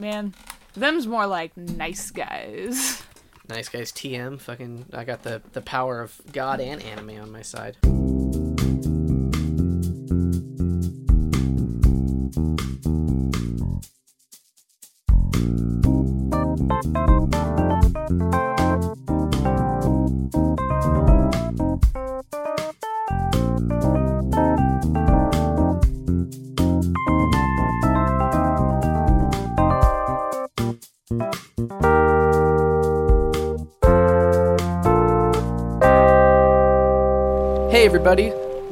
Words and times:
man, 0.00 0.34
them's 0.74 1.06
more 1.06 1.26
like 1.26 1.56
nice 1.56 2.10
guys. 2.10 3.02
Nice 3.48 3.68
guys, 3.68 3.92
TM. 3.92 4.40
Fucking, 4.40 4.86
I 4.92 5.04
got 5.04 5.22
the 5.22 5.42
the 5.52 5.60
power 5.60 6.00
of 6.00 6.20
God 6.32 6.60
and 6.60 6.82
anime 6.82 7.20
on 7.20 7.30
my 7.30 7.42
side. 7.42 7.76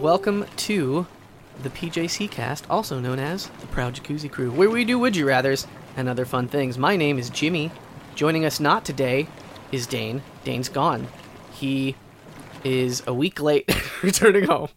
Welcome 0.08 0.46
to 0.56 1.06
the 1.62 1.68
PJC 1.68 2.30
cast, 2.30 2.64
also 2.70 2.98
known 2.98 3.18
as 3.18 3.48
the 3.60 3.66
Proud 3.66 3.94
Jacuzzi 3.94 4.32
Crew, 4.32 4.50
where 4.50 4.70
we 4.70 4.82
do 4.82 4.98
Would 4.98 5.14
You 5.14 5.26
Rathers 5.26 5.66
and 5.98 6.08
other 6.08 6.24
fun 6.24 6.48
things. 6.48 6.78
My 6.78 6.96
name 6.96 7.18
is 7.18 7.28
Jimmy. 7.28 7.70
Joining 8.14 8.46
us 8.46 8.58
not 8.58 8.86
today 8.86 9.28
is 9.70 9.86
Dane. 9.86 10.22
Dane's 10.44 10.70
gone. 10.70 11.08
He 11.52 11.94
is 12.64 13.02
a 13.06 13.12
week 13.12 13.42
late 13.42 13.70
returning 14.02 14.44
home. 14.44 14.70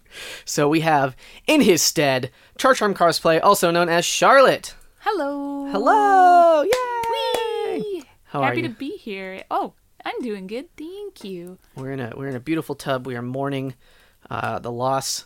So 0.43 0.67
we 0.67 0.81
have 0.81 1.15
in 1.47 1.61
his 1.61 1.81
stead 1.81 2.29
Chartrum 2.57 2.93
Cosplay, 2.93 3.39
also 3.41 3.71
known 3.71 3.87
as 3.87 4.03
Charlotte. 4.03 4.75
Hello. 4.99 5.65
Hello! 5.67 6.63
Yay! 6.63 7.79
Whee! 7.79 8.03
How 8.25 8.41
Happy 8.41 8.59
are 8.59 8.63
you? 8.63 8.67
to 8.67 8.75
be 8.75 8.97
here. 8.97 9.45
Oh, 9.49 9.75
I'm 10.03 10.19
doing 10.19 10.47
good. 10.47 10.75
Thank 10.75 11.23
you. 11.23 11.57
We're 11.77 11.93
in 11.93 12.01
a 12.01 12.11
we're 12.17 12.27
in 12.27 12.35
a 12.35 12.41
beautiful 12.41 12.75
tub. 12.75 13.07
We 13.07 13.15
are 13.15 13.21
mourning 13.21 13.75
uh, 14.29 14.59
the 14.59 14.71
loss 14.71 15.25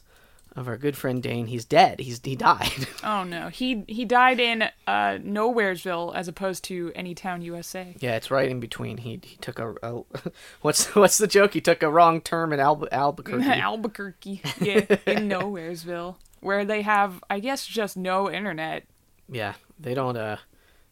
of 0.56 0.70
our 0.70 0.78
good 0.78 0.96
friend 0.96 1.22
Dane. 1.22 1.48
He's 1.48 1.66
dead. 1.66 2.00
He's 2.00 2.22
he 2.24 2.36
died. 2.36 2.88
Oh 3.04 3.24
no, 3.24 3.50
he 3.50 3.84
he 3.88 4.06
died 4.06 4.40
in 4.40 4.62
uh 4.88 5.20
Nowheresville 5.22 6.16
as 6.16 6.28
opposed 6.28 6.64
to 6.66 6.92
Anytown, 6.96 7.44
USA. 7.44 7.94
yeah, 8.00 8.16
it's 8.16 8.32
right 8.32 8.50
in 8.50 8.60
between. 8.60 8.98
He 8.98 9.20
he 9.24 9.36
took 9.38 9.60
a, 9.60 9.76
a 9.84 10.02
what's 10.62 10.96
what's 10.96 11.18
the 11.18 11.28
joke? 11.28 11.54
He 11.54 11.62
took 11.62 11.84
a 11.84 11.90
wrong 11.90 12.22
term 12.22 12.54
in 12.54 12.60
Albu- 12.60 12.88
Albuquerque. 12.92 13.44
Albuquerque, 13.46 14.42
yeah, 14.62 14.86
in 15.06 15.28
Nowheresville, 15.30 16.16
where 16.40 16.64
they 16.66 16.82
have, 16.84 17.22
I 17.30 17.40
guess, 17.42 17.66
just 17.68 17.98
no 17.98 18.32
internet. 18.32 18.86
yeah, 19.30 19.54
they 19.80 19.94
don't. 19.94 20.16
Uh, 20.18 20.38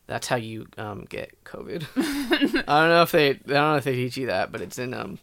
that's 0.08 0.28
how 0.28 0.36
you 0.36 0.68
um 0.78 1.06
get 1.10 1.42
COVID. 1.46 1.86
I 2.68 2.82
don't 2.82 2.90
know 2.90 3.02
if 3.04 3.12
they 3.12 3.30
I 3.30 3.34
don't 3.34 3.48
know 3.48 3.76
if 3.78 3.86
they 3.86 3.96
teach 3.96 4.18
you 4.18 4.26
that, 4.28 4.52
but 4.52 4.60
it's 4.62 4.78
in 4.78 4.94
um 4.94 5.20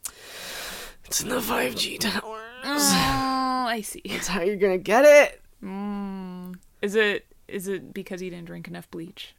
it's 1.05 1.20
in 1.22 1.28
the 1.28 1.41
five 1.42 1.77
G 1.77 1.98
towers. 1.98 2.40
Oh, 2.64 3.64
I 3.69 3.80
see. 3.83 4.03
That's 4.08 4.28
how 4.28 4.42
you're 4.42 4.56
gonna 4.56 4.78
get 4.78 5.05
it. 5.05 5.41
Mm. 5.62 6.56
Is 6.83 6.94
it 6.94 7.27
is 7.48 7.69
it 7.69 7.92
because 7.92 8.20
he 8.20 8.30
didn't 8.30 8.47
drink 8.47 8.69
enough 8.69 8.91
bleach? 8.91 9.34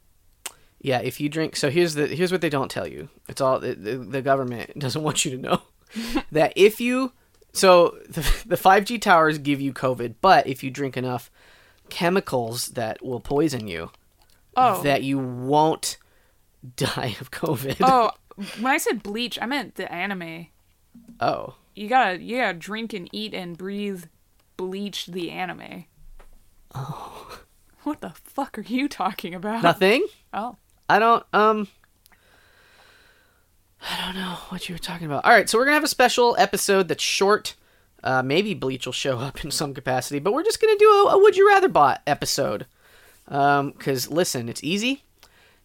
Yeah, 0.80 0.98
if 1.00 1.20
you 1.20 1.28
drink. 1.28 1.56
So 1.56 1.70
here's 1.70 1.94
the 1.94 2.06
here's 2.08 2.32
what 2.32 2.40
they 2.40 2.48
don't 2.50 2.70
tell 2.70 2.86
you. 2.86 3.08
It's 3.28 3.40
all 3.40 3.58
the, 3.60 3.74
the, 3.74 3.96
the 3.98 4.22
government 4.22 4.78
doesn't 4.78 5.02
want 5.02 5.24
you 5.24 5.30
to 5.32 5.36
know 5.38 5.62
that 6.32 6.52
if 6.56 6.80
you 6.80 7.12
so 7.52 7.98
the 8.08 8.28
the 8.46 8.56
five 8.56 8.84
G 8.84 8.98
towers 8.98 9.38
give 9.38 9.60
you 9.60 9.72
COVID, 9.72 10.16
but 10.20 10.46
if 10.46 10.62
you 10.62 10.70
drink 10.70 10.96
enough 10.96 11.30
chemicals 11.88 12.68
that 12.68 13.04
will 13.04 13.20
poison 13.20 13.68
you, 13.68 13.90
Oh, 14.56 14.82
that 14.82 15.02
you 15.02 15.18
won't 15.18 15.96
die 16.76 17.16
of 17.20 17.30
COVID. 17.30 17.76
oh. 17.80 18.10
When 18.60 18.72
I 18.72 18.78
said 18.78 19.02
bleach, 19.02 19.38
I 19.42 19.46
meant 19.46 19.74
the 19.74 19.92
anime. 19.92 20.46
Oh. 21.22 21.54
You 21.74 21.88
gotta, 21.88 22.20
you 22.20 22.38
gotta 22.38 22.58
drink 22.58 22.92
and 22.92 23.08
eat 23.12 23.32
and 23.32 23.56
breathe 23.56 24.04
bleach 24.56 25.06
the 25.06 25.30
anime. 25.30 25.84
Oh. 26.74 27.38
What 27.84 28.00
the 28.00 28.12
fuck 28.24 28.58
are 28.58 28.62
you 28.62 28.88
talking 28.88 29.34
about? 29.34 29.62
nothing. 29.62 30.06
Oh. 30.32 30.56
I 30.88 30.98
don't 30.98 31.24
um. 31.32 31.68
I 33.80 34.04
don't 34.04 34.14
know 34.14 34.36
what 34.50 34.68
you 34.68 34.74
were 34.74 34.78
talking 34.80 35.06
about. 35.06 35.24
All 35.24 35.32
right, 35.32 35.48
so 35.48 35.58
we're 35.58 35.64
gonna 35.64 35.74
have 35.74 35.84
a 35.84 35.88
special 35.88 36.36
episode 36.38 36.88
that's 36.88 37.02
short. 37.02 37.56
Uh, 38.04 38.22
maybe 38.22 38.54
Bleach 38.54 38.86
will 38.86 38.92
show 38.92 39.18
up 39.18 39.44
in 39.44 39.50
some 39.50 39.74
capacity, 39.74 40.18
but 40.18 40.32
we're 40.32 40.44
just 40.44 40.60
gonna 40.60 40.78
do 40.78 40.88
a, 40.88 41.14
a 41.14 41.18
Would 41.18 41.36
You 41.36 41.48
Rather 41.48 41.68
Bot 41.68 42.02
episode. 42.06 42.66
Um, 43.28 43.72
cause 43.72 44.08
listen, 44.10 44.48
it's 44.48 44.62
easy, 44.62 45.04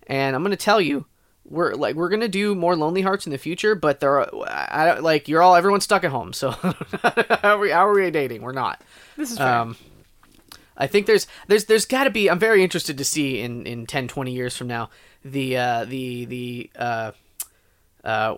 and 0.07 0.35
I'm 0.35 0.44
gonna 0.44 0.56
tell 0.56 0.81
you, 0.81 1.06
we're 1.50 1.74
like 1.74 1.96
we're 1.96 2.09
gonna 2.09 2.28
do 2.28 2.56
more 2.56 2.75
Lonely 2.75 3.02
Hearts 3.02 3.25
in 3.25 3.31
the 3.31 3.38
future, 3.38 3.75
but 3.75 4.00
there 4.00 4.19
are 4.19 4.30
I 4.47 4.85
don't 4.85 5.03
like 5.03 5.28
you're 5.28 5.41
all 5.41 5.56
everyone's 5.56 5.84
stuck 5.84 6.03
at 6.03 6.12
home, 6.12 6.34
so 6.34 6.52
how 6.52 7.56
are 7.56 7.59
we 7.59 7.69
how 7.72 7.88
are 7.88 7.94
we 7.94 8.09
dating? 8.12 8.41
We're 8.41 8.52
not. 8.52 8.81
This 9.16 9.31
is 9.31 9.38
fair. 9.38 9.59
Um, 9.59 9.78
I 10.78 10.88
think 10.88 11.08
there's 11.08 11.28
there's 11.47 11.66
there's 11.66 11.85
got 11.85 12.03
to 12.03 12.09
be. 12.09 12.30
I'm 12.30 12.40
very 12.40 12.63
interested 12.63 12.97
to 12.97 13.06
see 13.06 13.41
in 13.41 13.66
in 13.66 13.85
10, 13.85 14.08
20 14.08 14.31
years 14.31 14.56
from 14.56 14.68
now 14.68 14.90
the 15.24 15.58
uh, 15.58 15.85
the 15.85 16.25
the 16.25 16.72
uh, 16.75 17.12
uh, 18.03 18.35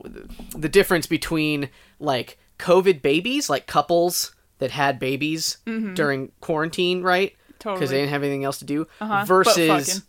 the 0.55 0.69
difference 0.69 1.05
between 1.05 1.69
like 1.99 2.37
COVID 2.57 3.01
babies, 3.01 3.49
like 3.49 3.67
couples 3.67 4.33
that 4.59 4.71
had 4.71 4.99
babies 4.99 5.57
during 5.93 6.31
quarantine, 6.41 7.01
right? 7.01 7.35
Because 7.47 7.59
Totally. 7.59 7.87
they 7.87 7.97
didn't 7.97 8.09
have 8.11 8.23
anything 8.23 8.43
else 8.43 8.59
to 8.59 8.65
do. 8.65 8.87
Uh-huh, 9.01 9.25
Versus, 9.25 10.03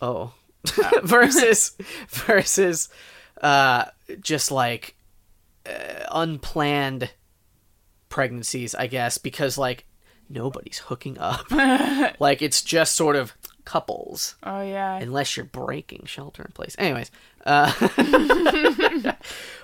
oh, 0.00 0.32
versus 1.02 1.76
versus 2.08 2.88
uh, 3.42 3.86
just 4.20 4.50
like 4.50 4.96
uh, 5.66 6.06
unplanned 6.10 7.10
pregnancies, 8.08 8.74
I 8.74 8.86
guess, 8.86 9.18
because 9.18 9.58
like 9.58 9.84
nobody's 10.28 10.78
hooking 10.78 11.18
up. 11.18 11.50
like 12.20 12.42
it's 12.42 12.62
just 12.62 12.94
sort 12.94 13.16
of 13.16 13.34
couples, 13.64 14.36
oh 14.42 14.60
yeah. 14.60 14.96
unless 14.96 15.36
you're 15.36 15.46
breaking 15.46 16.04
shelter 16.06 16.42
in 16.42 16.52
place. 16.52 16.76
Anyways, 16.78 17.10
uh, 17.46 17.72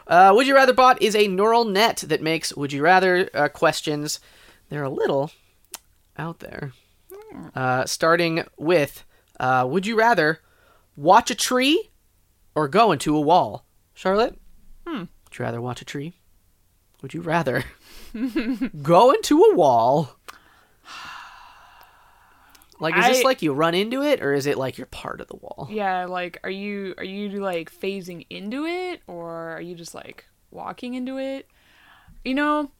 uh, 0.06 0.32
Would 0.34 0.46
You 0.46 0.54
Rather 0.54 0.72
Bot 0.72 1.00
is 1.02 1.14
a 1.14 1.28
neural 1.28 1.64
net 1.64 1.98
that 2.06 2.22
makes 2.22 2.54
Would 2.56 2.72
You 2.72 2.82
Rather 2.82 3.28
uh, 3.34 3.48
questions. 3.48 4.20
They're 4.68 4.84
a 4.84 4.90
little 4.90 5.30
out 6.16 6.40
there. 6.40 6.72
Uh, 7.54 7.86
starting 7.86 8.44
with 8.58 9.04
uh, 9.38 9.64
Would 9.68 9.86
you 9.86 9.96
rather 9.96 10.40
watch 11.00 11.30
a 11.30 11.34
tree 11.34 11.90
or 12.54 12.68
go 12.68 12.92
into 12.92 13.16
a 13.16 13.20
wall? 13.20 13.64
Charlotte? 13.94 14.38
Hmm. 14.86 15.04
Would 15.24 15.38
you 15.38 15.44
rather 15.44 15.60
watch 15.60 15.80
a 15.80 15.84
tree? 15.84 16.14
Would 17.02 17.14
you 17.14 17.22
rather 17.22 17.64
go 18.82 19.10
into 19.12 19.42
a 19.42 19.54
wall? 19.54 20.16
Like, 22.82 22.96
is 22.96 23.04
this 23.08 23.24
like 23.24 23.42
you 23.42 23.52
run 23.52 23.74
into 23.74 24.02
it, 24.02 24.22
or 24.22 24.32
is 24.32 24.46
it 24.46 24.56
like 24.56 24.78
you're 24.78 24.86
part 24.86 25.20
of 25.20 25.26
the 25.26 25.36
wall? 25.36 25.68
Yeah, 25.70 26.06
like 26.06 26.40
are 26.42 26.50
you 26.50 26.94
are 26.96 27.04
you 27.04 27.28
like 27.28 27.70
phasing 27.70 28.24
into 28.30 28.64
it 28.64 29.02
or 29.06 29.50
are 29.50 29.60
you 29.60 29.74
just 29.74 29.94
like 29.94 30.24
walking 30.50 30.94
into 30.94 31.18
it? 31.18 31.46
You 32.24 32.32
know, 32.32 32.70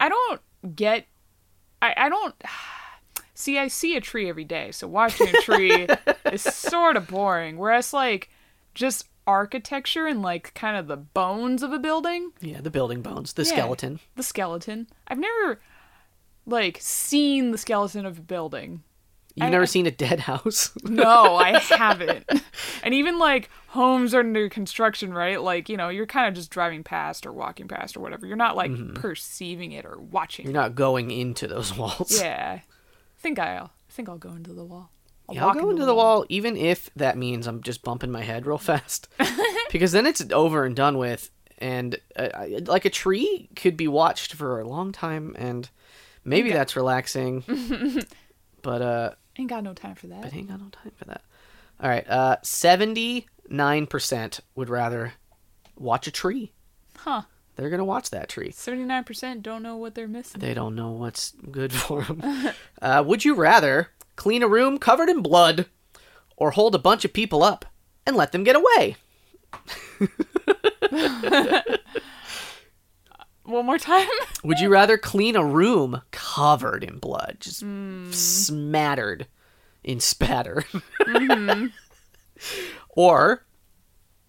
I 0.00 0.08
don't 0.08 0.40
get 0.74 1.04
I 1.82 1.92
I 1.98 2.08
don't 2.08 2.34
See, 3.38 3.58
I 3.58 3.68
see 3.68 3.96
a 3.96 4.00
tree 4.00 4.30
every 4.30 4.44
day, 4.44 4.70
so 4.72 4.88
watching 4.88 5.28
a 5.28 5.40
tree 5.42 5.86
is 6.32 6.40
sort 6.40 6.96
of 6.96 7.06
boring. 7.08 7.58
Whereas 7.58 7.92
like 7.92 8.30
just 8.74 9.04
architecture 9.26 10.06
and 10.06 10.22
like 10.22 10.54
kind 10.54 10.74
of 10.76 10.86
the 10.86 10.96
bones 10.96 11.62
of 11.62 11.70
a 11.70 11.78
building, 11.78 12.32
Yeah, 12.40 12.62
the 12.62 12.70
building 12.70 13.02
bones, 13.02 13.34
the 13.34 13.42
Yeah. 13.42 13.50
skeleton. 13.52 14.00
the 14.14 14.22
skeleton. 14.22 14.86
I've 15.06 15.18
never 15.18 15.60
like 16.46 16.78
seen 16.80 17.50
the 17.50 17.58
skeleton 17.58 18.06
of 18.06 18.18
a 18.18 18.22
building. 18.22 18.82
You've 19.34 19.48
I- 19.48 19.50
never 19.50 19.66
seen 19.66 19.86
a 19.86 19.90
dead 19.90 20.20
house? 20.20 20.72
No, 20.84 21.36
I 21.36 21.58
haven't. 21.58 22.24
and 22.82 22.94
even 22.94 23.18
like 23.18 23.50
homes 23.68 24.14
are 24.14 24.20
under 24.20 24.48
construction, 24.48 25.12
right? 25.12 25.42
Like, 25.42 25.68
you 25.68 25.76
know, 25.76 25.90
you're 25.90 26.06
kind 26.06 26.26
of 26.26 26.32
just 26.34 26.50
driving 26.50 26.82
past 26.82 27.26
or 27.26 27.32
walking 27.34 27.68
past 27.68 27.98
or 27.98 28.00
whatever. 28.00 28.26
You're 28.26 28.36
not 28.36 28.56
like 28.56 28.70
mm-hmm. 28.70 28.94
perceiving 28.94 29.72
it 29.72 29.84
or 29.84 29.98
watching. 29.98 30.46
You're 30.46 30.54
not 30.54 30.74
going 30.74 31.10
into 31.10 31.46
those 31.46 31.76
walls. 31.76 32.18
Yeah. 32.18 32.60
I 33.26 33.28
think 33.28 33.38
I'll 33.40 33.64
I 33.64 33.92
think 33.92 34.08
I'll 34.08 34.18
go 34.18 34.30
into 34.30 34.52
the 34.52 34.64
wall. 34.64 34.92
Yeah, 35.32 35.46
I'll 35.46 35.54
go 35.54 35.68
into 35.70 35.84
the 35.84 35.96
wall, 35.96 36.24
even 36.28 36.56
if 36.56 36.90
that 36.94 37.18
means 37.18 37.48
I'm 37.48 37.60
just 37.60 37.82
bumping 37.82 38.12
my 38.12 38.22
head 38.22 38.46
real 38.46 38.56
fast, 38.56 39.08
because 39.72 39.90
then 39.90 40.06
it's 40.06 40.24
over 40.30 40.64
and 40.64 40.76
done 40.76 40.96
with. 40.96 41.30
And 41.58 41.98
uh, 42.14 42.28
like 42.66 42.84
a 42.84 42.90
tree 42.90 43.48
could 43.56 43.76
be 43.76 43.88
watched 43.88 44.34
for 44.34 44.60
a 44.60 44.68
long 44.68 44.92
time, 44.92 45.34
and 45.36 45.68
maybe 46.24 46.52
that's 46.52 46.76
relaxing. 46.76 47.42
but 48.62 48.80
uh, 48.82 49.10
Ain't 49.36 49.50
got 49.50 49.64
no 49.64 49.74
time 49.74 49.96
for 49.96 50.06
that. 50.06 50.22
but 50.22 50.32
ain't 50.32 50.48
got 50.48 50.60
no 50.60 50.68
time 50.68 50.92
for 50.94 51.06
that. 51.06 51.22
All 51.80 51.88
right, 51.90 52.08
uh, 52.08 52.36
seventy 52.42 53.26
nine 53.48 53.88
percent 53.88 54.38
would 54.54 54.70
rather 54.70 55.14
watch 55.76 56.06
a 56.06 56.12
tree. 56.12 56.52
Huh. 56.98 57.22
They're 57.56 57.70
gonna 57.70 57.84
watch 57.84 58.10
that 58.10 58.28
tree. 58.28 58.50
79% 58.50 59.42
don't 59.42 59.62
know 59.62 59.76
what 59.76 59.94
they're 59.94 60.08
missing. 60.08 60.40
They 60.40 60.54
don't 60.54 60.74
know 60.74 60.92
what's 60.92 61.32
good 61.50 61.72
for 61.72 62.02
them. 62.02 62.22
uh, 62.82 63.02
would 63.06 63.24
you 63.24 63.34
rather 63.34 63.90
clean 64.16 64.42
a 64.42 64.48
room 64.48 64.78
covered 64.78 65.08
in 65.08 65.22
blood 65.22 65.66
or 66.36 66.50
hold 66.50 66.74
a 66.74 66.78
bunch 66.78 67.04
of 67.04 67.12
people 67.12 67.42
up 67.42 67.64
and 68.06 68.16
let 68.16 68.32
them 68.32 68.44
get 68.44 68.56
away. 68.56 68.96
One 73.44 73.66
more 73.66 73.78
time. 73.78 74.08
Would 74.44 74.58
you 74.58 74.68
rather 74.68 74.98
clean 74.98 75.36
a 75.36 75.44
room 75.44 76.02
covered 76.10 76.82
in 76.82 76.98
blood, 76.98 77.36
just 77.38 77.60
smattered 78.10 79.28
in 79.84 80.00
spatter? 80.00 80.64
or 82.88 83.46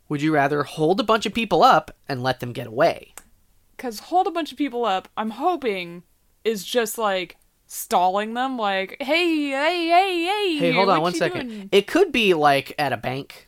would 0.07 0.21
you 0.21 0.31
rather 0.33 0.61
hold 0.63 0.99
a 0.99 1.03
bunch 1.03 1.25
of 1.25 1.33
people 1.33 1.63
up 1.63 1.97
and 2.07 2.21
let 2.21 2.39
them 2.41 2.53
get 2.53 2.67
away? 2.67 3.15
Because 3.77 3.99
hold 3.99 4.27
a 4.27 4.31
bunch 4.31 4.51
of 4.51 4.57
people 4.57 4.83
up, 4.85 5.07
I'm 5.15 5.29
hoping, 5.29 6.03
is 6.43 6.65
just 6.65 6.97
like 6.97 7.37
stalling 7.67 8.33
them, 8.33 8.57
like, 8.57 8.97
hey, 8.99 9.49
hey, 9.49 9.87
hey, 9.87 10.23
hey. 10.23 10.57
Hey, 10.57 10.71
hold 10.71 10.89
on 10.89 11.01
one 11.01 11.13
second. 11.13 11.47
doing?" 11.47 11.69
It 11.71 11.87
could 11.87 12.11
be 12.11 12.33
like 12.33 12.73
at 12.79 12.91
a 12.91 12.97
bank. 12.97 13.47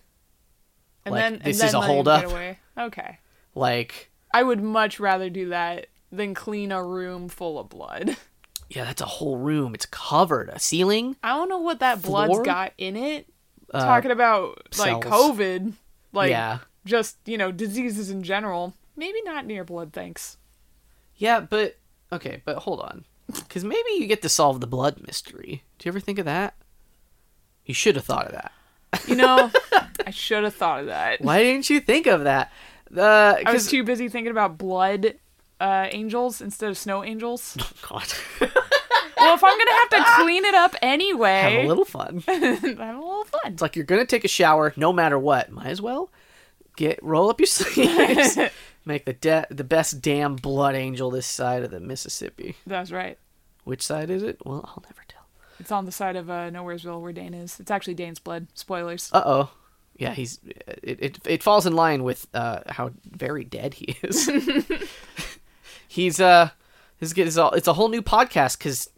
And 1.06 1.14
like, 1.14 1.24
then 1.24 1.34
and 1.36 1.44
this 1.44 1.60
then 1.60 1.68
is 1.70 1.74
a 1.74 1.80
let 1.80 1.88
hold 1.88 2.08
up. 2.08 2.26
away. 2.26 2.60
Okay. 2.78 3.18
Like, 3.56 4.12
I 4.34 4.44
would 4.44 4.62
much 4.62 5.00
rather 5.00 5.30
do 5.30 5.50
that 5.50 5.88
than 6.12 6.34
clean 6.34 6.72
a 6.72 6.84
room 6.84 7.30
full 7.30 7.60
of 7.60 7.70
blood. 7.70 8.16
yeah, 8.70 8.86
that's 8.86 9.02
a 9.02 9.06
whole 9.06 9.38
room. 9.38 9.74
It's 9.74 9.86
covered. 9.86 10.50
A 10.50 10.60
ceiling. 10.60 11.16
I 11.24 11.36
don't 11.36 11.50
know 11.50 11.60
what 11.60 11.80
that 11.80 12.02
blood's 12.02 12.40
got 12.46 12.74
in 12.78 12.96
it. 12.96 13.28
Uh, 13.74 13.86
Talking 13.86 14.12
about 14.12 14.62
like 14.78 15.04
cells. 15.04 15.06
COVID, 15.06 15.74
like 16.14 16.30
yeah. 16.30 16.60
just 16.86 17.18
you 17.26 17.38
know 17.38 17.52
diseases 17.52 18.10
in 18.10 18.24
general. 18.24 18.74
Maybe 19.00 19.22
not 19.24 19.46
near 19.46 19.63
blood, 19.63 19.94
thanks. 19.94 20.38
Yeah, 21.16 21.40
but 21.40 21.78
okay, 22.12 22.42
but 22.44 22.57
hold 22.57 22.81
on. 22.81 23.06
Cuz 23.48 23.63
maybe 23.63 23.90
you 23.94 24.07
get 24.07 24.22
to 24.24 24.30
solve 24.30 24.60
the 24.60 24.68
blood 24.68 25.01
mystery. 25.07 25.63
Do 25.78 25.88
you 25.88 25.92
ever 25.92 26.01
think 26.01 26.19
of 26.19 26.25
that? 26.25 26.56
You 27.66 27.74
should 27.74 27.96
have 27.96 28.04
thought 28.04 28.25
of 28.25 28.34
that. 28.34 28.51
You 29.07 29.16
know, 29.16 29.50
I 30.06 30.12
should 30.12 30.44
have 30.44 30.56
thought 30.56 30.81
of 30.81 30.86
that. 30.88 31.22
Why 31.22 31.42
didn't 31.42 31.69
you 31.69 31.80
think 31.80 32.07
of 32.07 32.25
that? 32.25 32.51
Uh, 32.96 33.36
I 33.46 33.54
was 33.54 33.68
too 33.68 33.84
busy 33.86 34.10
thinking 34.10 34.31
about 34.31 34.57
blood 34.57 35.16
uh, 35.62 35.88
angels 35.92 36.42
instead 36.42 36.69
of 36.69 36.78
snow 36.78 37.04
angels. 37.04 37.56
God. 37.88 38.07
well, 38.42 39.36
if 39.36 39.44
I'm 39.44 39.57
gonna 39.57 39.72
have 39.72 39.90
to 39.92 40.04
clean 40.24 40.44
it 40.44 40.56
up 40.56 40.75
anyway, 40.81 41.42
Have 41.57 41.66
a 41.66 41.68
little 41.68 41.86
fun. 41.86 42.24
have 42.28 42.63
a 42.63 42.68
little 42.68 43.24
fun. 43.25 43.54
It's 43.54 43.62
like 43.62 43.75
you're 43.75 43.86
gonna 43.86 44.06
take 44.06 44.25
a 44.25 44.30
shower 44.30 44.74
no 44.75 44.92
matter 44.92 45.18
what. 45.19 45.52
Might 45.52 45.68
as 45.68 45.81
well 45.81 46.10
get 46.75 46.98
roll 47.04 47.30
up 47.30 47.40
your 47.40 47.48
sleeves. 47.48 48.38
Make 48.86 49.06
the 49.06 49.14
de- 49.14 49.48
the 49.50 49.64
best 49.64 50.02
damn 50.02 50.36
blood 50.36 50.76
angel 50.76 51.12
this 51.12 51.28
side 51.28 51.64
of 51.64 51.72
the 51.72 51.80
Mississippi. 51.80 52.56
That's 52.66 52.92
right. 52.92 53.18
Which 53.64 53.81
side 53.81 54.10
is 54.10 54.24
it? 54.24 54.40
Well, 54.46 54.64
I'll 54.66 54.84
never 54.84 55.04
tell. 55.08 55.28
It's 55.60 55.72
on 55.72 55.86
the 55.86 55.92
side 55.92 56.16
of 56.16 56.30
uh, 56.30 56.50
Nowheresville 56.50 57.02
where 57.02 57.14
Dane 57.14 57.34
is. 57.34 57.60
It's 57.60 57.70
actually 57.70 57.94
Dane's 57.94 58.20
blood. 58.20 58.48
Spoilers. 58.54 59.10
Uh 59.14 59.24
oh. 59.26 59.52
Yeah, 59.98 60.14
he's 60.14 60.40
it, 60.81 60.98
it. 61.02 61.20
It 61.26 61.44
falls 61.44 61.66
in 61.66 61.74
line 61.74 62.04
with 62.04 62.26
uh, 62.34 62.62
how 62.68 62.92
very 63.04 63.44
dead 63.44 63.74
he 63.74 63.98
is. 64.02 64.30
he's 65.88 66.22
uh, 66.22 66.52
this 67.00 67.14
is 67.14 67.38
all. 67.38 67.52
It's 67.52 67.68
a 67.68 67.74
whole 67.74 67.90
new 67.90 68.02
podcast 68.02 68.58
because 68.58 68.90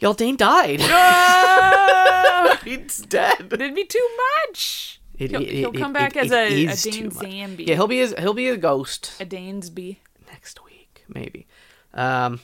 y'all 0.00 0.12
Dane 0.12 0.36
died. 0.36 0.80
Ah! 0.82 2.60
he's 2.64 2.98
dead. 2.98 3.52
It'd 3.52 3.74
be 3.74 3.84
too 3.84 4.08
much. 4.46 5.00
It- 5.18 5.30
he'll, 5.30 5.40
it- 5.42 5.48
he'll 5.50 5.72
come 5.72 5.92
back 5.92 6.16
as 6.16 6.32
a, 6.32 6.46
a 6.46 6.48
Dane. 6.76 7.10
Zambi. 7.10 7.66
Yeah, 7.66 7.74
he'll 7.76 7.86
be 7.86 7.98
his, 7.98 8.14
he'll 8.18 8.34
be 8.34 8.48
a 8.48 8.56
ghost 8.56 9.12
a 9.20 9.24
Danesby. 9.26 9.98
next 10.26 10.64
week, 10.64 11.04
maybe. 11.08 11.46
Um, 11.92 12.40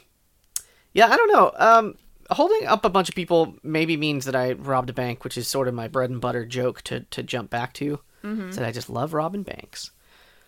yeah, 0.92 1.06
I 1.08 1.16
don't 1.16 1.32
know. 1.32 1.52
Um, 1.56 1.94
holding 2.30 2.66
up 2.68 2.84
a 2.84 2.88
bunch 2.88 3.08
of 3.08 3.14
people 3.16 3.56
maybe 3.64 3.96
means 3.96 4.24
that 4.26 4.36
I 4.36 4.52
robbed 4.52 4.90
a 4.90 4.92
bank, 4.92 5.24
which 5.24 5.36
is 5.36 5.48
sort 5.48 5.66
of 5.68 5.74
my 5.74 5.88
bread 5.88 6.10
and 6.10 6.20
butter 6.20 6.44
joke 6.46 6.82
to 6.82 7.00
to 7.00 7.22
jump 7.22 7.50
back 7.50 7.72
to. 7.74 7.98
Mm-hmm. 8.22 8.50
That 8.52 8.64
I 8.66 8.70
just 8.70 8.90
love 8.90 9.14
robbing 9.14 9.42
banks, 9.44 9.90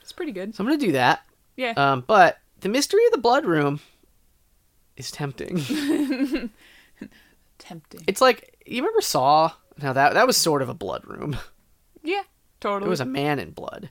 It's 0.02 0.12
pretty 0.12 0.32
good. 0.32 0.54
so 0.54 0.62
I'm 0.62 0.68
gonna 0.68 0.78
do 0.78 0.92
that. 0.92 1.22
Yeah. 1.56 1.72
Um, 1.76 2.04
but 2.06 2.38
the 2.60 2.68
mystery 2.68 3.04
of 3.06 3.12
the 3.12 3.18
blood 3.18 3.46
room 3.46 3.80
is 4.96 5.10
tempting. 5.10 5.56
Tempting. 7.58 8.00
it's 8.06 8.20
like 8.20 8.58
you 8.66 8.82
remember 8.82 9.00
Saw. 9.00 9.52
Now 9.80 9.92
that 9.92 10.14
that 10.14 10.26
was 10.26 10.36
sort 10.36 10.62
of 10.62 10.68
a 10.68 10.75
blood 10.75 11.06
room. 11.06 11.36
Yeah, 12.02 12.22
totally. 12.60 12.87
It 12.87 12.90
was 12.90 13.00
a 13.00 13.04
man 13.06 13.38
in 13.38 13.50
blood. 13.50 13.90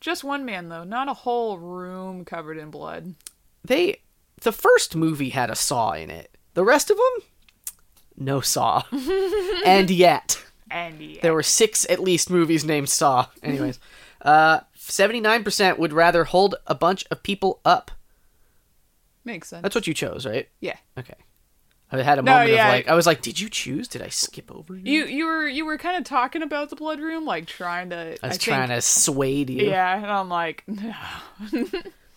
Just 0.00 0.22
one 0.22 0.44
man 0.44 0.68
though, 0.68 0.84
not 0.84 1.08
a 1.08 1.14
whole 1.14 1.58
room 1.58 2.24
covered 2.26 2.58
in 2.58 2.70
blood. 2.70 3.14
they 3.64 4.00
the 4.42 4.52
first 4.52 4.94
movie 4.94 5.30
had 5.30 5.48
a 5.50 5.54
saw 5.54 5.92
in 5.92 6.10
it. 6.10 6.36
The 6.52 6.64
rest 6.64 6.90
of 6.90 6.98
them, 6.98 7.26
no 8.16 8.40
saw. 8.42 8.82
and 9.64 9.88
yet, 9.90 10.44
And 10.70 11.00
yeah. 11.00 11.20
there 11.22 11.32
were 11.32 11.42
six 11.42 11.86
at 11.88 12.00
least 12.00 12.28
movies 12.28 12.64
named 12.66 12.90
Saw. 12.90 13.28
Anyways, 13.42 13.78
uh, 14.22 14.60
seventy-nine 14.74 15.42
percent 15.42 15.78
would 15.78 15.94
rather 15.94 16.24
hold 16.24 16.56
a 16.66 16.74
bunch 16.74 17.06
of 17.10 17.22
people 17.22 17.60
up. 17.64 17.90
Makes 19.24 19.48
sense. 19.48 19.62
That's 19.62 19.74
what 19.74 19.86
you 19.86 19.94
chose, 19.94 20.26
right? 20.26 20.48
yeah. 20.60 20.76
Okay. 20.98 21.14
I 21.92 22.02
had 22.02 22.18
a 22.18 22.22
No, 22.22 22.32
moment 22.32 22.50
yeah. 22.52 22.66
of 22.68 22.72
like, 22.74 22.88
I 22.88 22.94
was 22.94 23.06
like, 23.06 23.22
did 23.22 23.38
you 23.38 23.48
choose? 23.48 23.86
Did 23.86 24.02
I 24.02 24.08
skip 24.08 24.50
over 24.50 24.74
you? 24.76 24.82
You 24.82 25.04
you 25.06 25.26
were 25.26 25.46
you 25.46 25.64
were 25.64 25.78
kind 25.78 25.96
of 25.96 26.04
talking 26.04 26.42
about 26.42 26.70
the 26.70 26.76
blood 26.76 26.98
room, 27.00 27.24
like 27.24 27.46
trying 27.46 27.90
to. 27.90 28.16
I 28.22 28.28
was 28.28 28.36
think- 28.36 28.40
trying 28.42 28.68
to 28.70 28.80
sway 28.80 29.32
you. 29.34 29.66
Yeah, 29.68 29.96
and 29.96 30.06
I'm 30.06 30.28
like, 30.28 30.64
no. 30.68 30.92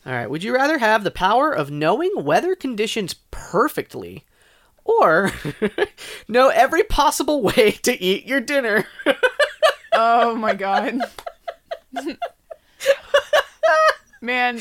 All 0.05 0.13
right. 0.13 0.29
Would 0.29 0.41
you 0.43 0.55
rather 0.55 0.77
have 0.79 1.03
the 1.03 1.11
power 1.11 1.51
of 1.51 1.69
knowing 1.69 2.11
weather 2.15 2.55
conditions 2.55 3.13
perfectly, 3.29 4.23
or 4.85 5.31
know 6.27 6.47
every 6.49 6.83
possible 6.83 7.41
way 7.43 7.71
to 7.83 8.01
eat 8.01 8.25
your 8.25 8.39
dinner? 8.41 8.87
oh 9.93 10.33
my 10.35 10.55
god. 10.55 10.99
Man, 14.21 14.59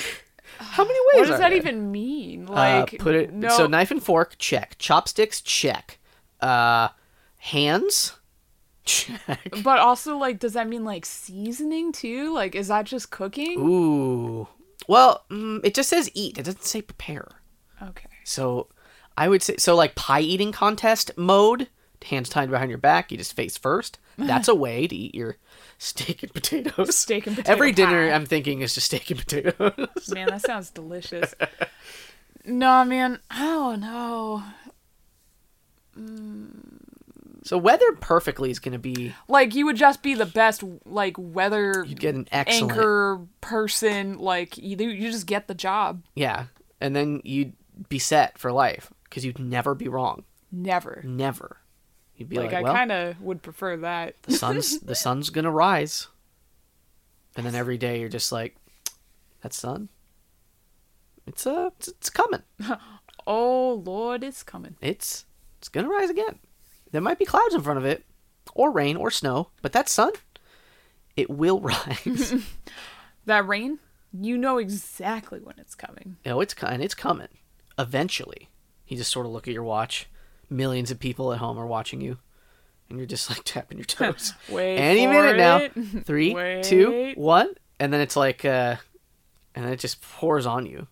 How 0.58 0.84
many 0.84 0.98
ways? 1.12 1.20
what 1.20 1.26
does 1.28 1.38
that 1.40 1.48
there? 1.50 1.58
even 1.58 1.90
mean? 1.92 2.46
Uh, 2.48 2.52
Like, 2.52 2.98
put 2.98 3.14
it. 3.14 3.32
no, 3.32 3.48
So 3.50 3.66
knife 3.66 3.90
and 3.90 4.02
fork, 4.02 4.36
check. 4.38 4.76
Chopsticks, 4.78 5.40
check. 5.40 5.98
Uh, 6.40 6.88
hands, 7.38 8.16
check. 8.84 9.52
but 9.64 9.78
also 9.78 10.16
like, 10.16 10.38
does 10.38 10.52
that 10.54 10.68
mean 10.68 10.84
like 10.84 11.04
seasoning 11.06 11.92
too? 11.92 12.32
Like, 12.34 12.54
is 12.54 12.68
that 12.68 12.84
just 12.86 13.10
cooking? 13.10 13.58
Ooh. 13.58 14.48
Well, 14.88 15.24
mm, 15.30 15.60
it 15.64 15.74
just 15.74 15.88
says 15.88 16.10
eat. 16.14 16.38
It 16.38 16.44
doesn't 16.44 16.64
say 16.64 16.82
prepare. 16.82 17.28
Okay. 17.82 18.08
So, 18.24 18.68
I 19.16 19.28
would 19.28 19.42
say 19.42 19.56
so. 19.58 19.74
Like 19.74 19.94
pie 19.94 20.20
eating 20.20 20.52
contest 20.52 21.10
mode, 21.16 21.68
hands 22.04 22.28
tied 22.28 22.50
behind 22.50 22.70
your 22.70 22.78
back. 22.78 23.10
You 23.10 23.18
just 23.18 23.34
face 23.34 23.56
first. 23.56 23.98
That's 24.18 24.48
a 24.48 24.54
way 24.54 24.86
to 24.86 24.94
eat 24.94 25.14
your 25.14 25.36
steak 25.78 26.22
and 26.22 26.32
potatoes. 26.32 26.96
Steak 26.96 27.26
and 27.26 27.36
potato 27.36 27.52
Every 27.52 27.72
dinner 27.72 28.08
pie. 28.08 28.14
I'm 28.14 28.26
thinking 28.26 28.62
is 28.62 28.74
just 28.74 28.86
steak 28.86 29.10
and 29.10 29.20
potatoes. 29.20 30.08
Man, 30.12 30.28
that 30.28 30.42
sounds 30.42 30.70
delicious. 30.70 31.34
no, 32.44 32.84
man, 32.84 33.20
I 33.30 33.40
don't 33.40 33.84
oh, 33.84 34.40
know. 34.40 34.42
Mm. 35.98 36.50
so 37.42 37.56
weather 37.56 37.90
perfectly 38.00 38.50
is 38.50 38.58
going 38.58 38.74
to 38.74 38.78
be 38.78 39.14
Like, 39.28 39.54
you 39.54 39.64
would 39.64 39.76
just 39.76 40.02
be 40.02 40.12
the 40.12 40.26
best, 40.26 40.62
like, 40.84 41.16
weather 41.18 41.86
you'd 41.88 41.98
get 42.00 42.14
an 42.14 42.28
excellent 42.30 42.72
anchor 42.72 43.20
person. 43.40 44.18
Like, 44.18 44.58
you, 44.58 44.76
you 44.76 45.10
just 45.10 45.26
get 45.26 45.48
the 45.48 45.54
job. 45.54 46.02
yeah, 46.14 46.46
and 46.82 46.94
then 46.94 47.22
you'd 47.24 47.54
be 47.88 47.98
set 47.98 48.38
for 48.38 48.52
life 48.52 48.92
because 49.04 49.24
you'd 49.24 49.38
never 49.38 49.74
be 49.74 49.88
wrong. 49.88 50.24
Never. 50.52 51.02
Never. 51.04 51.58
You'd 52.16 52.28
be 52.30 52.36
Like, 52.36 52.46
like, 52.52 52.54
I 52.54 52.62
well, 52.62 52.74
kind 52.74 52.92
of 52.92 53.20
would 53.20 53.42
prefer 53.42 53.76
that. 53.78 54.14
the 54.22 54.32
sun's 54.32 54.80
the 54.80 54.94
sun's 55.04 55.30
gonna 55.30 55.50
rise, 55.50 56.08
and 57.36 57.44
then 57.44 57.54
every 57.54 57.76
day 57.78 58.00
you're 58.00 58.08
just 58.08 58.32
like, 58.32 58.56
that 59.42 59.52
sun. 59.52 59.88
It's 61.26 61.46
uh, 61.46 61.70
it's, 61.78 61.88
it's 61.88 62.10
coming. 62.10 62.42
Oh, 63.28 63.82
Lord, 63.84 64.22
it's 64.22 64.44
coming. 64.44 64.76
It's 64.80 65.24
it's 65.58 65.68
gonna 65.68 65.88
rise 65.88 66.10
again. 66.10 66.38
There 66.92 67.00
might 67.00 67.18
be 67.18 67.24
clouds 67.24 67.56
in 67.56 67.60
front 67.60 67.76
of 67.78 67.84
it, 67.84 68.04
or 68.54 68.70
rain, 68.70 68.96
or 68.96 69.10
snow, 69.10 69.48
but 69.62 69.72
that 69.72 69.88
sun, 69.88 70.12
it 71.16 71.28
will 71.28 71.58
rise. 71.72 72.32
That 73.24 73.44
rain, 73.48 73.80
you 74.12 74.38
know 74.38 74.58
exactly 74.58 75.40
when 75.40 75.56
it's 75.58 75.74
coming. 75.74 76.18
you 76.24 76.30
know, 76.30 76.40
it's 76.40 76.54
and 76.62 76.80
it's 76.80 76.94
coming 76.94 77.26
eventually. 77.76 78.48
You 78.86 78.96
just 78.96 79.10
sort 79.10 79.26
of 79.26 79.32
look 79.32 79.48
at 79.48 79.54
your 79.54 79.64
watch. 79.64 80.08
Millions 80.48 80.90
of 80.90 80.98
people 81.00 81.32
at 81.32 81.38
home 81.38 81.58
are 81.58 81.66
watching 81.66 82.00
you, 82.00 82.18
and 82.88 82.98
you're 82.98 83.06
just 83.06 83.28
like 83.30 83.40
tapping 83.44 83.78
your 83.78 83.84
toes. 83.84 84.32
Wait 84.48 84.76
Any 84.78 85.06
minute 85.06 85.36
now. 85.36 85.56
it. 85.58 85.72
Three, 86.06 86.34
two, 86.62 86.90
Wait. 86.90 87.18
one, 87.18 87.54
and 87.80 87.92
then 87.92 88.00
it's 88.00 88.16
like, 88.16 88.44
uh, 88.44 88.76
and 89.54 89.64
then 89.64 89.72
it 89.72 89.80
just 89.80 90.00
pours 90.02 90.46
on 90.46 90.66
you 90.66 90.86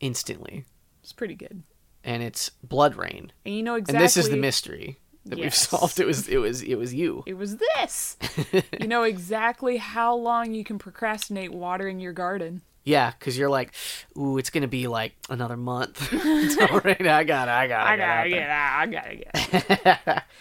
instantly, 0.00 0.64
It's 1.02 1.12
pretty 1.12 1.34
good. 1.34 1.62
and 2.02 2.22
it's 2.22 2.50
blood 2.62 2.96
rain. 2.96 3.32
And 3.44 3.54
you 3.54 3.62
know 3.62 3.74
exactly. 3.76 3.96
And 3.96 4.04
this 4.04 4.16
is 4.16 4.28
the 4.30 4.36
mystery 4.36 4.98
that 5.26 5.38
we've 5.38 5.54
solved. 5.54 5.98
It 6.00 6.06
was, 6.06 6.28
it 6.28 6.36
was, 6.38 6.62
it 6.62 6.76
was 6.76 6.92
you. 6.92 7.22
It 7.26 7.34
was 7.34 7.56
this. 7.56 8.16
you 8.80 8.86
know 8.88 9.02
exactly 9.04 9.78
how 9.78 10.14
long 10.14 10.54
you 10.54 10.64
can 10.64 10.78
procrastinate 10.78 11.52
watering 11.52 12.00
your 12.00 12.12
garden. 12.12 12.62
Yeah, 12.84 13.10
because 13.18 13.36
you're 13.38 13.48
like, 13.48 13.72
ooh, 14.16 14.36
it's 14.36 14.50
gonna 14.50 14.68
be 14.68 14.86
like 14.86 15.14
another 15.30 15.56
month. 15.56 16.08
it's 16.12 16.58
all 16.58 16.80
right. 16.84 17.06
I 17.06 17.24
got 17.24 17.48
it. 17.48 17.50
I 17.50 17.66
got 17.66 17.86
it. 17.86 17.90
I 17.90 17.96
gotta 17.96 18.26
it. 18.26 18.30
get 18.30 18.50
out. 18.50 18.78
I 18.78 18.86
gotta 18.86 19.16
get. 19.16 20.06
out. 20.08 20.22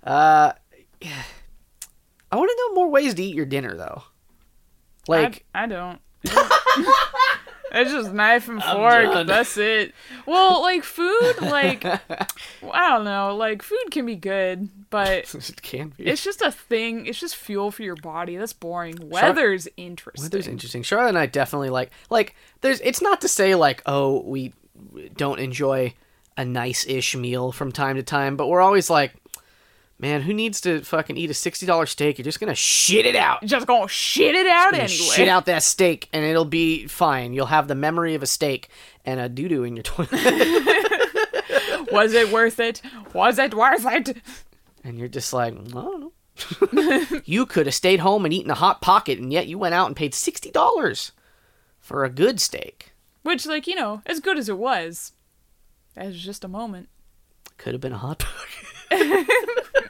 Uh, 0.00 0.52
I 2.30 2.36
want 2.36 2.50
to 2.50 2.56
know 2.56 2.74
more 2.74 2.88
ways 2.88 3.14
to 3.14 3.22
eat 3.22 3.34
your 3.34 3.44
dinner 3.44 3.76
though. 3.76 4.04
Like 5.08 5.44
I, 5.54 5.64
I 5.64 5.66
don't. 5.66 6.00
It's 7.72 7.90
just 7.90 8.12
knife 8.12 8.48
and 8.48 8.62
fork. 8.62 9.26
That's 9.26 9.56
it. 9.56 9.94
Well, 10.26 10.62
like 10.62 10.84
food, 10.84 11.40
like 11.40 11.84
I 11.84 12.88
don't 12.90 13.04
know, 13.04 13.36
like 13.36 13.62
food 13.62 13.90
can 13.90 14.06
be 14.06 14.16
good, 14.16 14.68
but 14.90 15.34
it 15.34 15.62
can 15.62 15.92
be. 15.96 16.04
it's 16.04 16.22
just 16.22 16.42
a 16.42 16.52
thing. 16.52 17.06
It's 17.06 17.20
just 17.20 17.36
fuel 17.36 17.70
for 17.70 17.82
your 17.82 17.96
body. 17.96 18.36
That's 18.36 18.52
boring. 18.52 18.96
Weather's 19.08 19.68
interesting. 19.76 20.24
Weather's 20.24 20.48
interesting. 20.48 20.82
Charlotte 20.82 21.10
and 21.10 21.18
I 21.18 21.26
definitely 21.26 21.70
like 21.70 21.90
like 22.10 22.34
there's 22.60 22.80
it's 22.80 23.02
not 23.02 23.20
to 23.22 23.28
say 23.28 23.54
like 23.54 23.82
oh 23.86 24.22
we 24.22 24.52
don't 25.16 25.40
enjoy 25.40 25.94
a 26.36 26.44
nice-ish 26.44 27.16
meal 27.16 27.50
from 27.50 27.72
time 27.72 27.96
to 27.96 28.02
time, 28.02 28.36
but 28.36 28.46
we're 28.46 28.60
always 28.60 28.88
like 28.88 29.12
man, 29.98 30.22
who 30.22 30.32
needs 30.32 30.60
to 30.62 30.80
fucking 30.82 31.16
eat 31.16 31.30
a 31.30 31.34
$60 31.34 31.88
steak? 31.88 32.18
You're 32.18 32.24
just 32.24 32.40
going 32.40 32.48
to 32.48 32.54
shit 32.54 33.06
it 33.06 33.16
out. 33.16 33.42
Just 33.44 33.66
gonna 33.66 33.88
shit 33.88 34.34
it 34.34 34.46
out 34.46 34.72
Gonna 34.72 34.84
anyway. 34.84 34.96
Shit 34.96 35.28
out 35.28 35.46
that 35.46 35.62
steak 35.62 36.08
and 36.12 36.24
it'll 36.24 36.44
be 36.44 36.86
fine. 36.86 37.32
You'll 37.32 37.46
have 37.46 37.68
the 37.68 37.74
memory 37.74 38.14
of 38.14 38.22
a 38.22 38.26
steak 38.26 38.68
and 39.04 39.20
a 39.20 39.28
doo-doo 39.28 39.64
in 39.64 39.76
your 39.76 39.82
toilet. 39.82 40.10
Was 41.92 42.12
it 42.12 42.30
worth 42.32 42.60
it? 42.60 42.82
Was 43.14 43.38
it 43.38 43.54
worth 43.54 43.86
it? 43.86 44.18
and 44.84 44.98
you're 44.98 45.08
just 45.08 45.32
like, 45.32 45.54
I 45.54 45.56
don't 45.56 45.74
know. 45.74 46.12
you 47.24 47.46
could 47.46 47.66
have 47.66 47.74
stayed 47.74 48.00
home 48.00 48.24
and 48.24 48.32
eaten 48.32 48.50
a 48.50 48.54
hot 48.54 48.80
pocket 48.80 49.18
and 49.18 49.32
yet 49.32 49.48
you 49.48 49.58
went 49.58 49.74
out 49.74 49.86
and 49.86 49.96
paid 49.96 50.12
$60 50.12 51.10
for 51.80 52.04
a 52.04 52.10
good 52.10 52.40
steak. 52.40 52.92
Which, 53.22 53.44
like, 53.46 53.66
you 53.66 53.74
know, 53.74 54.02
as 54.06 54.20
good 54.20 54.38
as 54.38 54.48
it 54.48 54.56
was, 54.56 55.12
that 55.94 56.06
was 56.06 56.22
just 56.22 56.44
a 56.44 56.48
moment. 56.48 56.88
Could 57.56 57.74
have 57.74 57.80
been 57.80 57.92
a 57.92 57.98
hot 57.98 58.24
pocket. 58.90 59.26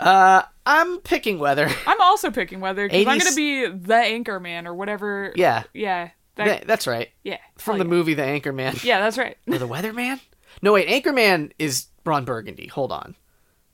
uh, 0.00 0.42
I'm 0.66 0.98
picking 1.00 1.38
weather. 1.38 1.68
I'm 1.86 2.00
also 2.00 2.30
picking 2.30 2.60
weather 2.60 2.88
because 2.88 3.06
I'm 3.06 3.18
gonna 3.18 3.34
be 3.34 3.66
the 3.66 3.94
anchor 3.96 4.38
man 4.40 4.66
or 4.66 4.74
whatever. 4.74 5.32
Yeah, 5.36 5.64
Yeah. 5.72 6.10
That, 6.36 6.44
Th- 6.44 6.62
that's 6.68 6.86
right. 6.86 7.08
yeah. 7.24 7.38
From 7.56 7.78
hell 7.78 7.84
the 7.84 7.90
yeah. 7.90 7.96
movie 7.96 8.14
The 8.14 8.22
Anchorman. 8.22 8.84
Yeah, 8.84 9.00
that's 9.00 9.18
right. 9.18 9.36
Or 9.48 9.58
The 9.58 9.66
Weatherman? 9.66 10.20
No, 10.62 10.72
wait, 10.74 10.86
Anchorman 10.86 11.50
is 11.58 11.86
Ron 12.06 12.24
Burgundy. 12.24 12.68
Hold 12.68 12.92
on. 12.92 13.16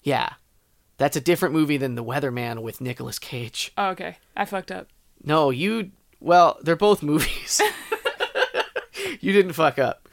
Yeah. 0.02 0.30
That's 0.96 1.14
a 1.14 1.20
different 1.20 1.54
movie 1.54 1.76
than 1.76 1.94
The 1.94 2.02
Weatherman 2.02 2.62
with 2.62 2.80
Nicolas 2.80 3.18
Cage. 3.18 3.70
Oh, 3.76 3.88
okay. 3.90 4.16
I 4.34 4.46
fucked 4.46 4.72
up. 4.72 4.88
No, 5.22 5.50
you. 5.50 5.90
Well, 6.20 6.56
they're 6.62 6.74
both 6.74 7.02
movies. 7.02 7.60
you 9.20 9.32
didn't 9.34 9.52
fuck 9.52 9.78
up. 9.78 10.08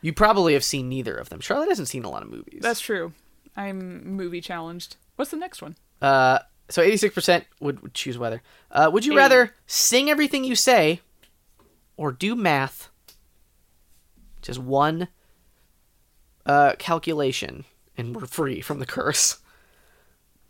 You 0.00 0.12
probably 0.12 0.54
have 0.54 0.64
seen 0.64 0.88
neither 0.88 1.14
of 1.14 1.28
them. 1.28 1.38
Charlotte 1.40 1.68
hasn't 1.68 1.86
seen 1.88 2.04
a 2.04 2.10
lot 2.10 2.22
of 2.24 2.30
movies. 2.30 2.60
That's 2.62 2.80
true. 2.80 3.12
I'm 3.56 4.04
movie 4.16 4.40
challenged. 4.40 4.96
What's 5.22 5.30
the 5.30 5.36
next 5.36 5.62
one? 5.62 5.76
Uh, 6.00 6.40
so 6.68 6.82
86% 6.82 7.44
would, 7.60 7.80
would 7.80 7.94
choose 7.94 8.18
weather. 8.18 8.42
Uh, 8.72 8.90
would 8.92 9.04
you 9.04 9.12
Eight. 9.12 9.18
rather 9.18 9.54
sing 9.68 10.10
everything 10.10 10.42
you 10.42 10.56
say 10.56 11.00
or 11.96 12.10
do 12.10 12.34
math? 12.34 12.90
Just 14.40 14.58
one 14.58 15.06
uh, 16.44 16.72
calculation, 16.76 17.64
and 17.96 18.16
we're 18.16 18.26
free 18.26 18.60
from 18.60 18.80
the 18.80 18.84
curse. 18.84 19.38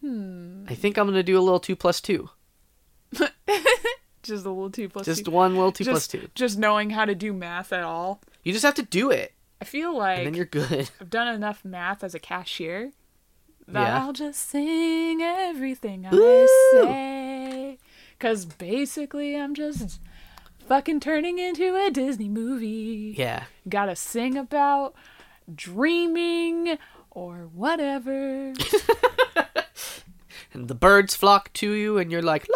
Hmm. 0.01 0.65
I 0.67 0.75
think 0.75 0.97
I'm 0.97 1.05
going 1.05 1.17
to 1.17 1.23
do 1.23 1.39
a 1.39 1.43
little 1.43 1.61
2 1.61 1.77
plus 1.77 2.01
2. 2.01 2.31
Just 4.23 4.47
a 4.47 4.49
little 4.49 4.71
two 4.71 4.89
plus 4.89 5.05
Just 5.05 5.27
two. 5.27 5.31
one 5.33 5.55
little 5.55 5.73
2 5.73 5.85
just, 5.85 6.13
2. 6.13 6.29
just 6.35 6.57
knowing 6.57 6.89
how 6.89 7.05
to 7.05 7.15
do 7.15 7.35
math 7.35 7.75
at 7.75 7.83
all. 7.83 8.23
You 8.43 8.55
just 8.55 8.65
have 8.65 8.77
to 8.77 8.83
do 8.85 9.11
it, 9.11 9.35
I 9.61 9.67
feel 9.67 10.01
and 10.01 10.27
then 10.27 10.35
you're 10.35 10.47
good. 10.47 10.89
I've 10.99 11.11
done 11.11 11.29
enough 11.29 11.63
math 11.63 12.03
as 12.03 12.15
a 12.15 12.19
cashier 12.21 12.87
that 12.87 13.02
Yeah. 13.71 14.05
I'll 14.05 14.13
just 14.13 14.49
sing 14.49 15.21
everything 15.23 16.07
I 16.07 16.15
Ooh. 16.15 16.49
say. 16.73 17.79
Cause 18.19 18.45
basically 18.45 19.37
I'm 19.37 19.55
just 19.55 20.01
fucking 20.69 21.01
turning 21.01 21.39
into 21.39 21.75
a 21.77 21.91
Disney 21.91 22.29
movie. 22.29 23.15
Yeah. 23.17 23.45
Gotta 23.69 23.97
sing 23.97 24.37
about 24.37 24.95
dreaming 25.53 26.79
or 27.11 27.49
whatever. 27.53 28.53
And 30.55 30.69
the 30.69 30.75
birds 30.75 31.15
flock 31.15 31.51
to 31.55 31.73
you, 31.73 31.97
and 31.97 32.13
you're 32.13 32.21
like, 32.21 32.47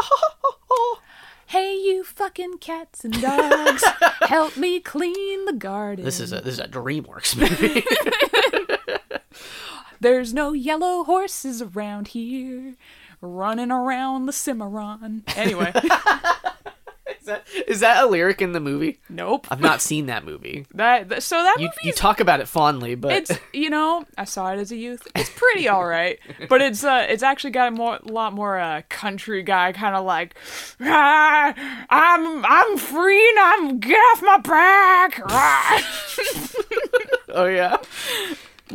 hey, 1.47 1.75
you 1.75 2.05
fucking 2.05 2.59
cats 2.59 3.05
and 3.05 3.23
dogs, 3.23 3.85
help 4.23 4.57
me 4.57 4.81
clean 4.81 5.47
the 5.47 5.55
garden. 5.55 6.05
This 6.05 6.21
is 6.21 6.33
a 6.33 6.41
this 6.43 6.55
is 6.55 6.61
a 6.61 6.69
DreamWorks 6.69 7.37
movie. 7.37 7.85
There's 10.00 10.33
no 10.35 10.53
yellow 10.53 11.05
horses 11.05 11.62
around 11.62 12.09
here 12.09 12.75
running 13.21 13.71
around 13.71 14.26
the 14.26 14.33
Cimarron. 14.33 15.25
Anyway, 15.37 15.73
is, 15.75 17.26
that, 17.26 17.47
is 17.67 17.81
that 17.81 18.05
a 18.05 18.07
lyric 18.07 18.43
in 18.43 18.53
the 18.53 18.61
movie? 18.61 19.00
nope. 19.09 19.47
I've 19.50 19.61
not 19.61 19.81
seen 19.81 20.07
that 20.07 20.25
movie. 20.25 20.67
That, 20.76 21.23
so 21.23 21.43
that 21.43 21.57
You 21.59 21.71
you 21.83 21.93
talk 21.93 22.21
about 22.21 22.41
it 22.41 22.49
fondly, 22.49 22.95
but 22.95 23.12
it's 23.12 23.33
you 23.53 23.71
know 23.71 24.05
I 24.19 24.25
saw 24.25 24.53
it 24.53 24.59
as 24.59 24.71
a 24.71 24.76
youth. 24.76 25.07
It's 25.15 25.31
pretty 25.31 25.69
all 25.69 25.87
right, 25.87 26.19
but 26.49 26.61
it's 26.61 26.85
uh 26.85 27.07
it's 27.09 27.23
actually 27.23 27.53
got 27.53 27.69
a 27.69 27.71
more 27.71 27.97
a 27.97 28.12
lot 28.12 28.35
more 28.35 28.59
uh 28.59 28.83
country 28.91 29.43
guy 29.43 29.73
kind 29.73 29.97
of 29.97 30.05
like 30.05 30.35
ah, 30.83 31.55
I'm 31.88 32.45
I'm 32.45 32.76
free 32.76 33.29
and 33.31 33.38
I'm 33.38 33.79
get 33.81 33.97
off 33.97 34.23
my 34.23 34.38
back. 34.38 35.21
Ah." 35.29 35.97
oh 37.31 37.47
yeah. 37.47 37.79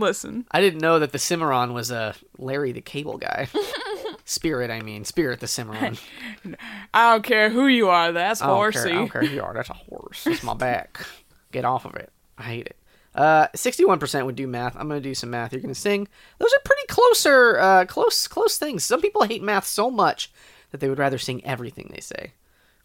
Listen, 0.01 0.45
I 0.51 0.59
didn't 0.61 0.81
know 0.81 0.99
that 0.99 1.11
the 1.11 1.19
Cimarron 1.19 1.73
was 1.73 1.91
a 1.91 2.15
Larry 2.37 2.71
the 2.71 2.81
Cable 2.81 3.17
Guy. 3.17 3.47
Spirit, 4.25 4.69
I 4.71 4.81
mean, 4.81 5.05
Spirit 5.05 5.39
the 5.39 5.47
Cimarron. 5.47 5.97
I 6.93 7.13
don't 7.13 7.23
care 7.23 7.49
who 7.49 7.67
you 7.67 7.89
are. 7.89 8.11
That's 8.11 8.41
I 8.41 8.47
don't 8.47 8.55
horsey. 8.55 8.79
care. 8.89 8.91
I 8.91 8.95
don't 8.95 9.09
care 9.11 9.21
who 9.21 9.35
you 9.35 9.43
are. 9.43 9.53
That's 9.53 9.69
a 9.69 9.73
horse. 9.73 10.27
It's 10.27 10.43
my 10.43 10.53
back. 10.53 11.05
Get 11.51 11.65
off 11.65 11.85
of 11.85 11.95
it. 11.95 12.11
I 12.37 12.43
hate 12.43 12.67
it. 12.67 12.77
Uh, 13.13 13.47
sixty-one 13.55 13.99
percent 13.99 14.25
would 14.25 14.35
do 14.35 14.47
math. 14.47 14.75
I'm 14.77 14.87
gonna 14.87 15.01
do 15.01 15.13
some 15.13 15.29
math. 15.31 15.51
You're 15.51 15.61
gonna 15.61 15.75
sing. 15.75 16.07
Those 16.39 16.51
are 16.53 16.61
pretty 16.63 16.87
closer, 16.87 17.59
uh, 17.59 17.85
close, 17.85 18.27
close 18.27 18.57
things. 18.57 18.85
Some 18.85 19.01
people 19.01 19.23
hate 19.23 19.43
math 19.43 19.65
so 19.65 19.91
much 19.91 20.31
that 20.71 20.79
they 20.79 20.87
would 20.87 20.99
rather 20.99 21.17
sing 21.17 21.43
everything 21.45 21.91
they 21.93 21.99
say. 21.99 22.31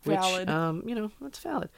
Which, 0.02 0.18
Valid. 0.18 0.50
um, 0.50 0.82
you 0.84 0.94
know, 0.96 1.10
that's 1.20 1.38
valid. 1.38 1.68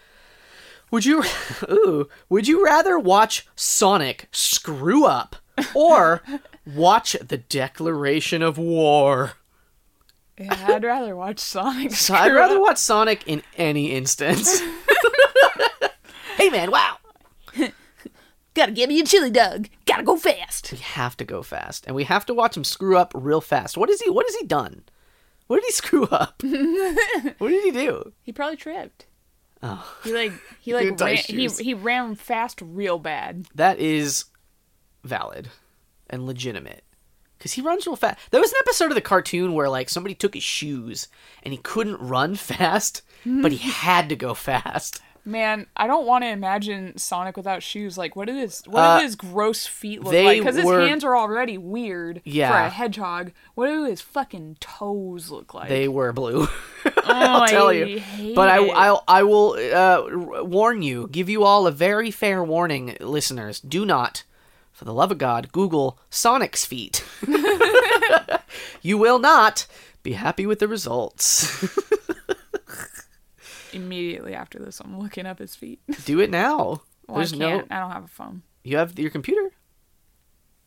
Would 0.90 1.04
you, 1.04 1.22
ooh, 1.70 2.08
would 2.28 2.48
you 2.48 2.64
rather 2.64 2.98
watch 2.98 3.46
Sonic 3.54 4.28
screw 4.32 5.04
up 5.04 5.36
or 5.74 6.22
watch 6.66 7.16
the 7.26 7.38
Declaration 7.38 8.42
of 8.42 8.58
War? 8.58 9.32
Yeah, 10.38 10.66
I'd 10.68 10.84
rather 10.84 11.16
watch 11.16 11.40
Sonic. 11.40 11.92
So 11.92 12.14
I'd 12.16 12.32
rather 12.32 12.56
up. 12.56 12.62
watch 12.62 12.78
Sonic 12.78 13.26
in 13.26 13.42
any 13.56 13.92
instance. 13.92 14.62
hey 16.36 16.48
man, 16.50 16.70
wow. 16.70 16.96
Gotta 18.54 18.72
give 18.72 18.88
me 18.88 18.98
a 18.98 19.04
chili 19.04 19.30
dog. 19.30 19.68
Gotta 19.86 20.02
go 20.02 20.16
fast. 20.16 20.72
We 20.72 20.78
have 20.78 21.16
to 21.18 21.24
go 21.24 21.42
fast, 21.42 21.86
and 21.86 21.94
we 21.94 22.04
have 22.04 22.26
to 22.26 22.34
watch 22.34 22.56
him 22.56 22.64
screw 22.64 22.96
up 22.96 23.12
real 23.14 23.40
fast. 23.40 23.76
What 23.76 23.88
is 23.90 24.00
he? 24.00 24.10
What 24.10 24.26
has 24.26 24.34
he 24.34 24.46
done? 24.46 24.82
What 25.46 25.56
did 25.56 25.66
he 25.66 25.72
screw 25.72 26.04
up? 26.06 26.42
what 26.42 27.48
did 27.48 27.64
he 27.64 27.70
do? 27.70 28.12
He 28.22 28.32
probably 28.32 28.56
tripped. 28.56 29.06
Oh, 29.62 29.96
He 30.04 30.12
like 30.12 30.32
he 30.60 30.74
like 30.74 31.00
ran, 31.00 31.16
he 31.16 31.48
he 31.48 31.74
ran 31.74 32.14
fast 32.14 32.60
real 32.62 32.98
bad. 32.98 33.46
that 33.54 33.78
is 33.78 34.26
valid 35.04 35.48
and 36.08 36.26
legitimate. 36.26 36.84
Cause 37.40 37.52
he 37.52 37.62
runs 37.62 37.86
real 37.86 37.94
fast. 37.96 38.18
There 38.32 38.40
was 38.40 38.50
an 38.50 38.58
episode 38.62 38.90
of 38.90 38.94
the 38.96 39.00
cartoon 39.00 39.52
where 39.52 39.68
like 39.68 39.88
somebody 39.88 40.14
took 40.14 40.34
his 40.34 40.42
shoes 40.42 41.06
and 41.44 41.52
he 41.52 41.58
couldn't 41.58 42.00
run 42.00 42.34
fast, 42.36 43.02
but 43.24 43.52
he 43.52 43.58
had 43.70 44.08
to 44.08 44.16
go 44.16 44.34
fast. 44.34 45.00
Man, 45.28 45.66
I 45.76 45.86
don't 45.86 46.06
want 46.06 46.24
to 46.24 46.28
imagine 46.28 46.96
Sonic 46.96 47.36
without 47.36 47.62
shoes. 47.62 47.98
Like, 47.98 48.16
what 48.16 48.26
do 48.28 48.34
his 48.34 48.62
what 48.66 48.80
Uh, 48.80 48.98
do 48.98 49.04
his 49.04 49.14
gross 49.14 49.66
feet 49.66 50.02
look 50.02 50.14
like? 50.14 50.38
Because 50.38 50.56
his 50.56 50.64
were- 50.64 50.80
hands 50.80 51.04
are 51.04 51.16
already 51.16 51.58
weird 51.58 52.22
for 52.24 52.30
a 52.66 52.68
hedgehog. 52.70 53.32
What 53.54 53.66
do 53.66 53.84
his 53.84 54.00
fucking 54.00 54.56
toes 54.60 55.30
look 55.30 55.52
like? 55.52 55.68
They 55.68 55.86
were 55.86 56.12
blue. 56.12 56.48
oh, 56.86 56.92
I'll 57.04 57.46
tell 57.48 57.72
you. 57.72 57.96
I 57.96 57.98
hate 57.98 58.34
But 58.34 58.48
I. 58.48 58.58
I, 58.66 58.98
I 59.06 59.22
will 59.22 59.52
uh, 59.52 60.42
warn 60.44 60.82
you, 60.82 61.08
give 61.12 61.28
you 61.28 61.44
all 61.44 61.66
a 61.66 61.72
very 61.72 62.10
fair 62.10 62.42
warning, 62.42 62.96
listeners. 63.00 63.60
Do 63.60 63.84
not, 63.84 64.24
for 64.72 64.84
the 64.86 64.94
love 64.94 65.12
of 65.12 65.18
God, 65.18 65.52
Google 65.52 65.98
Sonic's 66.10 66.64
feet. 66.64 67.04
you 68.82 68.96
will 68.96 69.18
not 69.18 69.66
be 70.02 70.12
happy 70.12 70.46
with 70.46 70.58
the 70.58 70.68
results. 70.68 71.68
Immediately 73.72 74.34
after 74.34 74.58
this, 74.58 74.80
I'm 74.80 74.98
looking 74.98 75.26
up 75.26 75.38
his 75.38 75.54
feet. 75.54 75.80
Do 76.04 76.20
it 76.20 76.30
now. 76.30 76.82
Well, 77.06 77.18
There's 77.18 77.32
I 77.32 77.36
no. 77.36 77.64
I 77.70 77.78
don't 77.78 77.90
have 77.90 78.04
a 78.04 78.08
phone. 78.08 78.42
You 78.64 78.76
have 78.78 78.98
your 78.98 79.10
computer. 79.10 79.50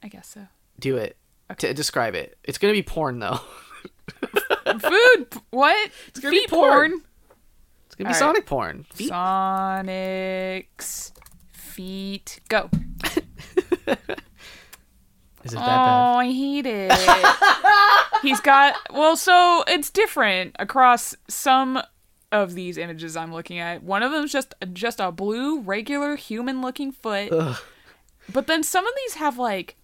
I 0.03 0.07
guess 0.07 0.27
so. 0.27 0.47
Do 0.79 0.97
it. 0.97 1.17
To 1.57 1.73
describe 1.73 2.15
it. 2.15 2.37
It's 2.43 2.57
gonna 2.57 2.73
be 2.73 2.83
porn 2.83 3.19
though. 3.19 3.35
Food? 4.79 5.31
p- 5.31 5.39
What? 5.51 5.91
It's 6.07 6.19
gonna 6.19 6.31
be 6.31 6.47
porn. 6.47 6.91
porn. 6.91 7.01
It's 7.85 7.95
gonna 7.95 8.05
be 8.05 8.05
All 8.05 8.11
right. 8.11 8.15
Sonic 8.19 8.45
porn. 8.45 8.85
Feet. 8.93 9.09
Sonic's 9.09 11.11
feet. 11.51 12.39
Go. 12.49 12.69
Is 15.43 15.53
it 15.53 15.55
that 15.55 15.65
bad? 15.65 16.13
Oh, 16.13 16.17
I 16.19 16.31
hate 16.31 16.67
it. 16.67 16.91
He's 18.21 18.39
got 18.41 18.75
well, 18.91 19.17
so 19.17 19.63
it's 19.67 19.89
different 19.89 20.55
across 20.59 21.15
some 21.27 21.81
of 22.31 22.53
these 22.53 22.77
images 22.77 23.15
I'm 23.17 23.33
looking 23.33 23.59
at. 23.59 23.83
One 23.83 24.03
of 24.03 24.11
them's 24.11 24.31
just 24.31 24.53
just 24.73 24.99
a 24.99 25.11
blue, 25.11 25.59
regular 25.61 26.15
human-looking 26.15 26.91
foot. 26.93 27.31
Ugh. 27.31 27.57
But 28.31 28.47
then 28.47 28.63
some 28.63 28.85
of 28.85 28.93
these 29.03 29.15
have 29.15 29.37
like 29.37 29.75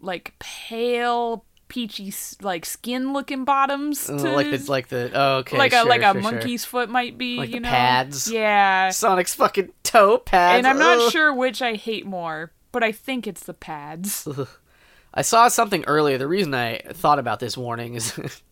like 0.00 0.34
pale 0.38 1.44
peachy 1.68 2.12
like 2.42 2.64
skin-looking 2.66 3.44
bottoms 3.44 4.06
to, 4.06 4.14
like 4.14 4.48
it's 4.48 4.68
like 4.68 4.88
the 4.88 5.08
oh 5.14 5.36
okay 5.36 5.56
like 5.56 5.72
a 5.72 5.84
like 5.84 6.00
a 6.00 6.12
sure, 6.12 6.22
sure. 6.22 6.32
monkey's 6.32 6.64
foot 6.64 6.88
might 6.90 7.16
be, 7.18 7.36
Like 7.36 7.50
you 7.50 7.60
know. 7.60 7.68
pads. 7.68 8.30
Yeah. 8.30 8.90
Sonic's 8.90 9.34
fucking 9.34 9.70
toe 9.84 10.18
pads. 10.18 10.58
And 10.58 10.66
I'm 10.66 10.78
not 10.78 10.98
Ugh. 10.98 11.12
sure 11.12 11.32
which 11.34 11.62
I 11.62 11.74
hate 11.74 12.06
more, 12.06 12.50
but 12.72 12.82
I 12.82 12.90
think 12.92 13.26
it's 13.26 13.44
the 13.44 13.54
pads. 13.54 14.26
I 15.14 15.22
saw 15.22 15.48
something 15.48 15.84
earlier. 15.86 16.18
The 16.18 16.28
reason 16.28 16.54
I 16.54 16.80
thought 16.92 17.18
about 17.18 17.40
this 17.40 17.56
warning 17.56 17.94
is 17.94 18.18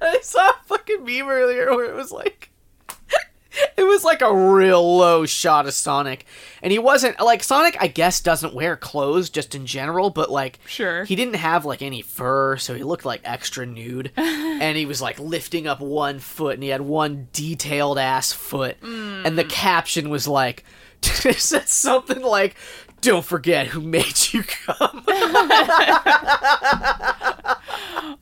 I 0.00 0.18
saw 0.22 0.52
fucking 0.82 1.04
meme 1.04 1.28
earlier 1.28 1.70
where 1.74 1.84
it 1.86 1.94
was 1.94 2.10
like 2.12 2.50
it 3.76 3.82
was 3.84 4.02
like 4.04 4.22
a 4.22 4.34
real 4.34 4.96
low 4.96 5.26
shot 5.26 5.66
of 5.66 5.74
Sonic. 5.74 6.24
And 6.62 6.72
he 6.72 6.78
wasn't 6.78 7.20
like 7.20 7.42
Sonic 7.42 7.76
I 7.80 7.86
guess 7.86 8.20
doesn't 8.20 8.54
wear 8.54 8.76
clothes 8.76 9.30
just 9.30 9.54
in 9.54 9.66
general, 9.66 10.10
but 10.10 10.30
like 10.30 10.58
Sure. 10.66 11.04
he 11.04 11.14
didn't 11.16 11.34
have 11.34 11.64
like 11.64 11.82
any 11.82 12.02
fur, 12.02 12.56
so 12.56 12.74
he 12.74 12.82
looked 12.82 13.04
like 13.04 13.20
extra 13.24 13.66
nude. 13.66 14.12
and 14.16 14.76
he 14.76 14.86
was 14.86 15.02
like 15.02 15.18
lifting 15.18 15.66
up 15.66 15.80
one 15.80 16.18
foot 16.18 16.54
and 16.54 16.62
he 16.62 16.70
had 16.70 16.80
one 16.80 17.28
detailed 17.32 17.98
ass 17.98 18.32
foot. 18.32 18.76
Hmm. 18.82 19.22
And 19.24 19.38
the 19.38 19.44
caption 19.44 20.08
was 20.10 20.26
like 20.26 20.64
it 21.02 21.36
said 21.36 21.68
something 21.68 22.22
like 22.22 22.56
don't 23.00 23.24
forget 23.24 23.66
who 23.66 23.80
made 23.80 24.32
you 24.32 24.44
come. 24.44 25.04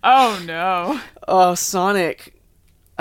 Oh 0.03 0.43
no. 0.47 1.01
oh, 1.29 1.55
Sonic. 1.55 2.35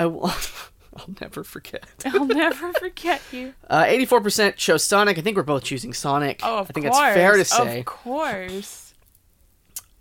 I 0.00 0.06
will 0.06 0.28
I'll 0.96 1.14
never 1.20 1.44
forget. 1.44 1.84
I'll 2.06 2.24
never 2.24 2.72
forget 2.72 3.20
you. 3.32 3.54
Uh, 3.70 3.84
84% 3.84 4.56
chose 4.56 4.82
Sonic. 4.82 5.16
I 5.18 5.20
think 5.20 5.36
we're 5.36 5.44
both 5.44 5.62
choosing 5.62 5.92
Sonic. 5.92 6.40
Oh, 6.42 6.58
of 6.58 6.70
I 6.70 6.72
think 6.72 6.86
course. 6.86 6.98
that's 6.98 7.14
fair 7.14 7.36
to 7.36 7.44
say. 7.44 7.78
Of 7.80 7.84
course. 7.84 8.94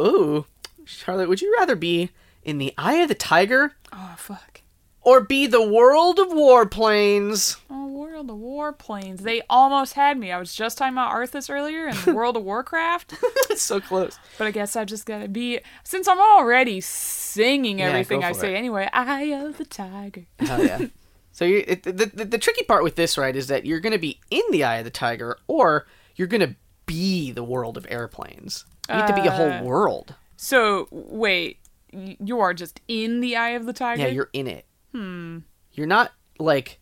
Ooh. 0.01 0.45
Charlotte, 0.85 1.29
would 1.29 1.41
you 1.41 1.53
rather 1.59 1.75
be 1.75 2.09
in 2.43 2.57
the 2.57 2.73
eye 2.77 2.95
of 2.95 3.09
the 3.09 3.13
tiger 3.15 3.73
Oh 3.93 4.15
fuck. 4.17 4.61
Or 5.01 5.21
be 5.21 5.47
the 5.47 5.61
world 5.67 6.19
of 6.19 6.27
warplanes? 6.29 7.57
Oh, 7.69 7.87
World 7.87 8.29
of 8.31 8.37
Warplanes. 8.37 9.19
They 9.19 9.41
almost 9.49 9.93
had 9.93 10.17
me. 10.17 10.31
I 10.31 10.39
was 10.39 10.53
just 10.53 10.77
talking 10.77 10.93
about 10.93 11.13
Arthas 11.13 11.49
earlier 11.49 11.87
and 11.87 12.15
World 12.15 12.35
of 12.37 12.43
Warcraft, 12.43 13.15
it's 13.49 13.61
so 13.61 13.79
close. 13.79 14.17
but 14.37 14.47
I 14.47 14.51
guess 14.51 14.75
I 14.75 14.83
just 14.85 15.05
gotta 15.05 15.27
be 15.27 15.59
since 15.83 16.07
I'm 16.07 16.19
already 16.19 16.81
singing 16.81 17.81
everything 17.81 18.21
go 18.21 18.27
I 18.27 18.31
say 18.33 18.55
it. 18.55 18.57
anyway. 18.57 18.89
Eye 18.91 19.23
of 19.33 19.57
the 19.57 19.65
tiger. 19.65 20.25
Hell 20.39 20.63
yeah. 20.65 20.79
So 21.31 21.45
you, 21.45 21.63
it, 21.65 21.83
the, 21.83 21.91
the 22.13 22.25
the 22.25 22.37
tricky 22.37 22.63
part 22.65 22.83
with 22.83 22.95
this, 22.97 23.17
right, 23.17 23.33
is 23.33 23.47
that 23.47 23.65
you're 23.65 23.79
going 23.79 23.93
to 23.93 23.99
be 23.99 24.19
in 24.29 24.41
the 24.51 24.65
eye 24.65 24.77
of 24.79 24.83
the 24.83 24.89
tiger, 24.89 25.37
or 25.47 25.87
you're 26.15 26.27
going 26.27 26.41
to 26.41 26.55
be 26.85 27.31
the 27.31 27.45
world 27.45 27.77
of 27.77 27.87
airplanes. 27.89 28.65
You 28.89 28.95
need 28.97 29.07
to 29.07 29.13
be 29.13 29.21
a 29.27 29.31
Uh, 29.31 29.59
whole 29.59 29.65
world. 29.65 30.15
So 30.35 30.89
wait, 30.91 31.59
you 31.93 32.41
are 32.41 32.53
just 32.53 32.81
in 32.89 33.21
the 33.21 33.37
eye 33.37 33.51
of 33.51 33.65
the 33.67 33.71
tiger. 33.71 34.01
Yeah, 34.01 34.07
you're 34.09 34.29
in 34.33 34.47
it. 34.47 34.65
Hmm. 34.93 35.39
You're 35.74 35.88
not 35.88 36.12
like, 36.39 36.79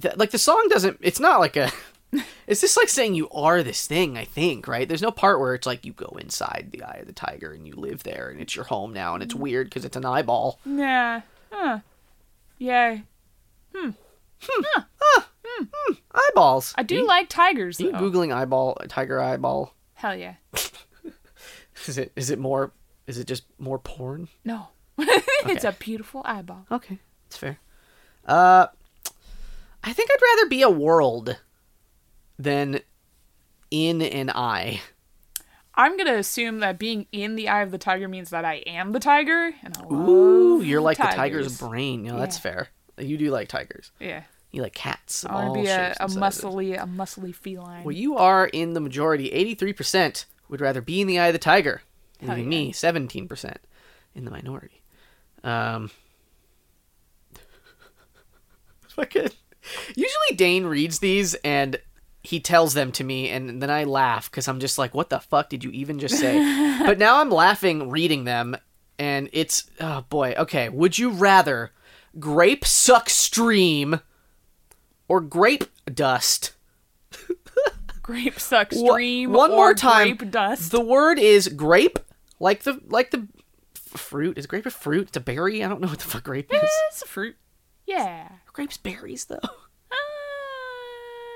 th- 0.00 0.16
like 0.16 0.30
the 0.30 0.38
song 0.38 0.66
doesn't. 0.70 0.98
It's 1.00 1.20
not 1.20 1.40
like 1.40 1.56
a. 1.56 1.70
It's 2.46 2.60
just 2.60 2.76
like 2.76 2.88
saying 2.88 3.16
you 3.16 3.28
are 3.30 3.64
this 3.64 3.88
thing. 3.88 4.16
I 4.16 4.24
think 4.24 4.68
right. 4.68 4.86
There's 4.86 5.02
no 5.02 5.10
part 5.10 5.40
where 5.40 5.52
it's 5.54 5.66
like 5.66 5.84
you 5.84 5.92
go 5.92 6.16
inside 6.20 6.68
the 6.70 6.84
eye 6.84 6.98
of 7.00 7.08
the 7.08 7.12
tiger 7.12 7.52
and 7.52 7.66
you 7.66 7.74
live 7.74 8.04
there 8.04 8.28
and 8.28 8.40
it's 8.40 8.54
your 8.54 8.66
home 8.66 8.92
now 8.92 9.14
and 9.14 9.22
it's 9.22 9.34
weird 9.34 9.66
because 9.68 9.84
it's 9.84 9.96
an 9.96 10.04
eyeball. 10.04 10.60
Yeah. 10.64 11.22
Huh. 11.50 11.80
Yeah. 12.58 12.98
Hmm. 13.74 13.90
Hmm. 14.42 14.64
Ah. 14.76 15.28
Hmm. 15.44 15.64
Hmm. 15.74 15.94
Eyeballs. 16.14 16.72
I 16.78 16.84
do 16.84 16.94
You- 16.98 17.06
like 17.06 17.28
tigers 17.28 17.80
Are 17.80 17.84
you 17.84 17.90
though. 17.92 17.98
googling 17.98 18.32
eyeball 18.32 18.76
tiger 18.88 19.20
eyeball? 19.20 19.74
Hell 19.94 20.14
yeah. 20.14 20.34
Is 21.86 21.98
it 21.98 22.12
is 22.14 22.30
it 22.30 22.38
more 22.38 22.72
is 23.08 23.18
it 23.18 23.26
just 23.26 23.42
more 23.58 23.80
porn? 23.80 24.28
No. 24.44 24.68
it's 24.98 25.64
a 25.64 25.72
beautiful 25.72 26.22
eyeball. 26.24 26.66
Okay, 26.70 26.98
that's 27.28 27.36
fair. 27.36 27.58
Uh 28.26 28.66
I 29.82 29.92
think 29.92 30.10
I'd 30.10 30.22
rather 30.36 30.48
be 30.48 30.62
a 30.62 30.70
world 30.70 31.36
than 32.38 32.80
in 33.70 34.00
an 34.02 34.30
eye. 34.30 34.80
I'm 35.74 35.96
gonna 35.96 36.14
assume 36.14 36.60
that 36.60 36.78
being 36.78 37.06
in 37.12 37.34
the 37.34 37.48
eye 37.48 37.62
of 37.62 37.70
the 37.70 37.78
tiger 37.78 38.08
means 38.08 38.30
that 38.30 38.44
I 38.44 38.54
am 38.66 38.92
the 38.92 39.00
tiger, 39.00 39.52
and 39.62 39.76
I 39.76 39.84
Ooh, 39.92 40.62
you're 40.62 40.80
like 40.80 40.98
the 40.98 41.02
tigers. 41.02 41.16
tiger's 41.16 41.58
brain. 41.58 42.04
You 42.04 42.12
know, 42.12 42.18
that's 42.18 42.38
fair. 42.38 42.68
You 42.96 43.18
do 43.18 43.30
like 43.30 43.48
tigers. 43.48 43.90
Yeah, 43.98 44.22
You 44.52 44.62
like 44.62 44.72
cats. 44.74 45.26
I 45.26 45.34
want 45.34 45.54
to 45.54 45.62
be 45.62 45.66
a, 45.66 45.96
a 45.98 46.06
muscly, 46.06 46.80
a 46.80 46.86
muscly 46.86 47.34
feline. 47.34 47.82
Well, 47.82 47.94
you 47.96 48.16
are 48.16 48.46
in 48.46 48.74
the 48.74 48.80
majority. 48.80 49.30
83% 49.30 50.26
would 50.48 50.60
rather 50.60 50.80
be 50.80 51.00
in 51.00 51.08
the 51.08 51.18
eye 51.18 51.26
of 51.26 51.32
the 51.32 51.40
tiger. 51.40 51.82
Leaving 52.22 52.48
me 52.48 52.72
17% 52.72 53.56
in 54.14 54.24
the 54.24 54.30
minority. 54.30 54.80
Um, 55.44 55.90
fucking. 58.88 59.28
Usually 59.94 60.36
Dane 60.36 60.66
reads 60.66 60.98
these 60.98 61.34
and 61.36 61.78
he 62.24 62.40
tells 62.40 62.72
them 62.72 62.90
to 62.92 63.04
me, 63.04 63.28
and 63.28 63.62
then 63.62 63.70
I 63.70 63.84
laugh 63.84 64.30
because 64.30 64.48
I'm 64.48 64.58
just 64.58 64.78
like, 64.78 64.94
what 64.94 65.10
the 65.10 65.20
fuck 65.20 65.50
did 65.50 65.62
you 65.62 65.70
even 65.70 65.98
just 65.98 66.18
say? 66.18 66.78
but 66.86 66.98
now 66.98 67.20
I'm 67.20 67.30
laughing 67.30 67.90
reading 67.90 68.24
them, 68.24 68.56
and 68.98 69.28
it's. 69.32 69.70
Oh 69.78 70.06
boy. 70.08 70.34
Okay. 70.38 70.70
Would 70.70 70.98
you 70.98 71.10
rather 71.10 71.72
grape 72.18 72.64
suck 72.64 73.10
stream 73.10 74.00
or 75.06 75.20
grape 75.20 75.64
dust? 75.92 76.52
grape 78.02 78.40
suck 78.40 78.72
stream. 78.72 79.32
One 79.32 79.50
or 79.50 79.56
more 79.56 79.74
time. 79.74 80.16
Grape 80.16 80.30
dust. 80.30 80.72
The 80.72 80.80
word 80.80 81.18
is 81.18 81.48
grape, 81.48 81.98
like 82.40 82.62
the 82.62 82.80
like 82.88 83.10
the 83.10 83.28
fruit. 83.98 84.38
Is 84.38 84.46
grape 84.46 84.66
a 84.66 84.70
fruit? 84.70 85.08
It's 85.08 85.16
a 85.16 85.20
berry. 85.20 85.62
I 85.64 85.68
don't 85.68 85.80
know 85.80 85.88
what 85.88 85.98
the 85.98 86.04
fuck 86.04 86.24
grape 86.24 86.52
is. 86.52 86.70
it's 86.88 87.02
a 87.02 87.06
fruit. 87.06 87.36
Yeah. 87.86 88.28
Are 88.30 88.52
grapes 88.52 88.76
berries 88.76 89.26
though? 89.26 89.38
Uh, 89.42 89.96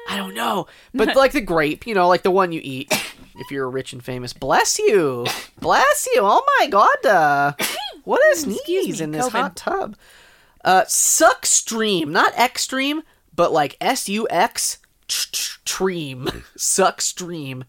I 0.08 0.16
don't 0.16 0.34
know. 0.34 0.66
But 0.94 1.16
like 1.16 1.32
the 1.32 1.40
grape, 1.40 1.86
you 1.86 1.94
know, 1.94 2.08
like 2.08 2.22
the 2.22 2.30
one 2.30 2.52
you 2.52 2.60
eat 2.62 2.92
if 3.38 3.50
you're 3.50 3.68
rich 3.70 3.92
and 3.92 4.02
famous. 4.02 4.32
Bless 4.32 4.78
you, 4.78 5.26
bless 5.60 6.08
you. 6.14 6.20
Oh 6.22 6.44
my 6.58 6.66
god, 6.68 7.06
uh, 7.06 7.52
what 8.04 8.36
sneeze 8.36 8.98
me, 8.98 9.04
in 9.04 9.10
this 9.12 9.26
COVID. 9.28 9.32
hot 9.32 9.56
tub. 9.56 9.96
Uh, 10.64 10.84
suck 10.88 11.46
stream, 11.46 12.12
not 12.12 12.34
extreme, 12.34 13.02
but 13.34 13.52
like 13.52 13.76
S 13.80 14.08
U 14.08 14.26
X 14.30 14.78
stream, 15.08 16.28
suck 16.56 17.00
stream, 17.00 17.64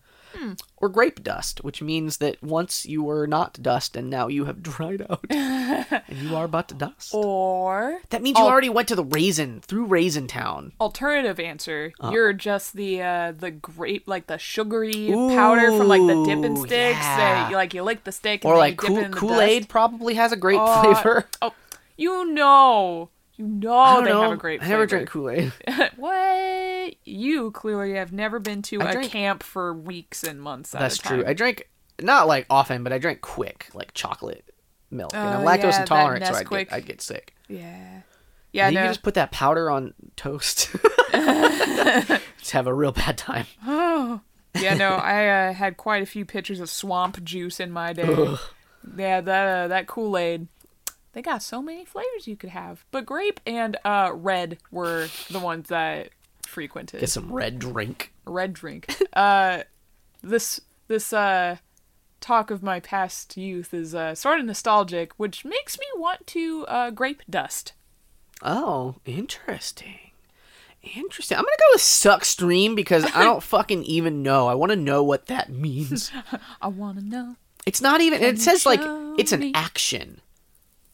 Or 0.78 0.88
grape 0.90 1.24
dust, 1.24 1.64
which 1.64 1.82
means 1.82 2.18
that 2.18 2.42
once 2.42 2.86
you 2.86 3.04
were 3.04 3.28
not 3.28 3.62
dust 3.62 3.96
and 3.98 4.10
now 4.10 4.28
you 4.28 4.46
have 4.46 4.64
dried 4.64 5.02
out 5.10 5.26
and 5.30 6.18
you 6.18 6.36
are 6.36 6.48
but 6.48 6.78
dust. 6.78 7.14
Or 7.14 8.00
That 8.12 8.22
means 8.22 8.38
you 8.40 8.46
Oh. 8.46 8.48
already 8.50 8.70
went 8.70 8.88
to 8.88 8.96
the 8.96 9.04
raisin 9.04 9.60
through 9.62 9.86
Raisin 9.86 10.28
Town. 10.28 10.72
alternative 10.80 11.40
answer, 11.40 11.92
Uh. 12.00 12.12
you're 12.14 12.32
just 12.34 12.74
the 12.76 13.02
uh 13.02 13.32
the 13.38 13.52
grape 13.52 14.08
like 14.08 14.28
the 14.28 14.38
sugary 14.38 15.10
powder 15.12 15.68
from 15.78 15.88
like 15.90 16.06
the 16.08 16.24
dipping 16.26 16.58
Ooh, 16.58 16.66
sticks. 16.66 17.00
yeah. 17.04 17.18
That 17.18 17.50
you, 17.52 17.56
like 17.58 17.74
you 17.74 17.84
lick 17.84 18.04
the 18.06 18.12
stick 18.14 18.44
and 18.46 18.52
Or 18.54 18.58
like 18.58 18.82
you 18.82 18.88
dip 18.88 18.90
it 18.90 18.94
Kool 18.96 19.06
in 19.06 19.12
the 19.12 19.18
Kool 19.18 19.42
Aid 19.42 19.68
probably 19.70 20.14
has 20.16 20.32
a 20.32 20.38
grape 20.38 20.60
Uh, 20.62 20.82
flavor. 20.84 21.28
Oh, 21.42 21.54
you 21.98 22.32
know, 22.34 23.10
you 23.40 23.48
know 23.48 24.02
they 24.04 24.10
know. 24.10 24.24
have 24.24 24.34
a 24.34 24.38
great. 24.38 24.62
I 24.62 24.68
never 24.68 24.86
drank 24.86 25.08
Kool 25.08 25.30
Aid. 25.30 25.54
what? 25.96 26.94
You 27.06 27.52
clearly 27.52 27.94
have 27.94 28.12
never 28.12 28.38
been 28.40 28.62
to 28.64 28.82
I 28.82 28.92
a 28.92 29.08
camp 29.08 29.44
for 29.44 29.74
weeks 29.74 30.26
and 30.26 30.42
months. 30.42 30.76
At 30.76 30.82
That's 30.82 30.98
true. 30.98 31.24
I 31.26 31.32
drank 31.32 31.70
not 32.02 32.28
like 32.28 32.46
often, 32.50 32.84
but 32.84 32.92
I 32.92 32.98
drank 32.98 33.22
quick, 33.22 33.70
like 33.74 33.94
chocolate 33.94 34.44
milk. 34.92 35.14
and 35.14 35.22
I'm 35.22 35.42
Oh, 35.42 35.46
lactose 35.46 35.72
yeah, 35.72 35.82
intolerant, 35.82 36.26
so 36.26 36.36
I'd 36.36 36.50
get, 36.50 36.74
I'd 36.74 36.86
get 36.86 37.02
sick. 37.02 37.34
Yeah. 37.48 38.02
Yeah. 38.52 38.68
And 38.68 38.74
you 38.74 38.80
can 38.80 38.90
just 38.90 39.04
put 39.04 39.14
that 39.14 39.32
powder 39.32 39.72
on 39.72 39.94
toast. 40.18 40.76
just 41.14 42.52
have 42.52 42.68
a 42.68 42.74
real 42.74 42.92
bad 42.92 43.18
time. 43.18 43.46
Oh. 43.66 44.20
Yeah, 44.60 44.74
no, 44.74 44.90
I 44.90 45.28
uh, 45.28 45.54
had 45.54 45.78
quite 45.78 46.04
a 46.04 46.06
few 46.06 46.26
pitchers 46.26 46.60
of 46.60 46.70
swamp 46.70 47.24
juice 47.24 47.62
in 47.62 47.72
my 47.72 47.94
day. 47.94 48.04
Ugh. 48.04 48.38
Yeah, 48.98 49.22
that 49.22 49.48
uh, 49.48 49.68
that 49.70 49.88
Kool 49.88 50.18
Aid. 50.18 50.48
They 51.14 51.22
got 51.22 51.42
so 51.42 51.62
many 51.62 51.86
flavors 51.86 52.28
you 52.28 52.36
could 52.36 52.52
have, 52.52 52.86
but 52.92 53.06
grape 53.06 53.40
and 53.46 53.78
uh, 53.84 54.12
red 54.14 54.58
were 54.72 55.08
the 55.30 55.40
ones 55.40 55.70
that 55.70 56.10
frequented. 56.46 57.00
Get 57.00 57.10
some 57.10 57.32
red 57.32 57.60
drink. 57.60 58.14
Red 58.26 58.54
drink. 58.54 58.94
uh, 59.14 59.64
this 60.22 60.60
this 60.88 61.12
uh 61.14 61.58
talk 62.22 62.52
of 62.52 62.62
my 62.62 62.80
past 62.80 63.38
youth 63.38 63.74
is 63.74 63.96
uh, 63.96 64.14
sort 64.14 64.40
of 64.40 64.46
nostalgic, 64.46 65.14
which 65.18 65.46
makes 65.46 65.80
me 65.80 65.86
want 65.96 66.28
to 66.28 66.66
uh, 66.68 66.90
grape 66.92 67.22
dust. 67.30 67.74
Oh, 68.42 68.96
interesting. 69.06 70.12
Interesting. 70.96 71.38
I'm 71.38 71.44
gonna 71.44 71.56
go 71.58 71.74
with 71.74 71.82
suck 71.82 72.24
stream 72.24 72.76
because 72.76 73.04
I 73.14 73.24
don't 73.24 73.44
fucking 73.56 73.84
even 73.84 74.22
know. 74.24 74.48
I 74.48 74.54
want 74.54 74.72
to 74.72 74.76
know 74.78 75.04
what 75.04 75.26
that 75.26 75.50
means. 75.50 76.12
I 76.62 76.68
wanna 76.68 77.02
know. 77.02 77.36
It's 77.66 77.82
not 77.82 78.00
even. 78.02 78.20
Can 78.20 78.36
It 78.36 78.40
says 78.40 78.66
like 78.66 78.80
it's 79.18 79.32
an 79.32 79.42
me? 79.42 79.52
action. 79.56 80.22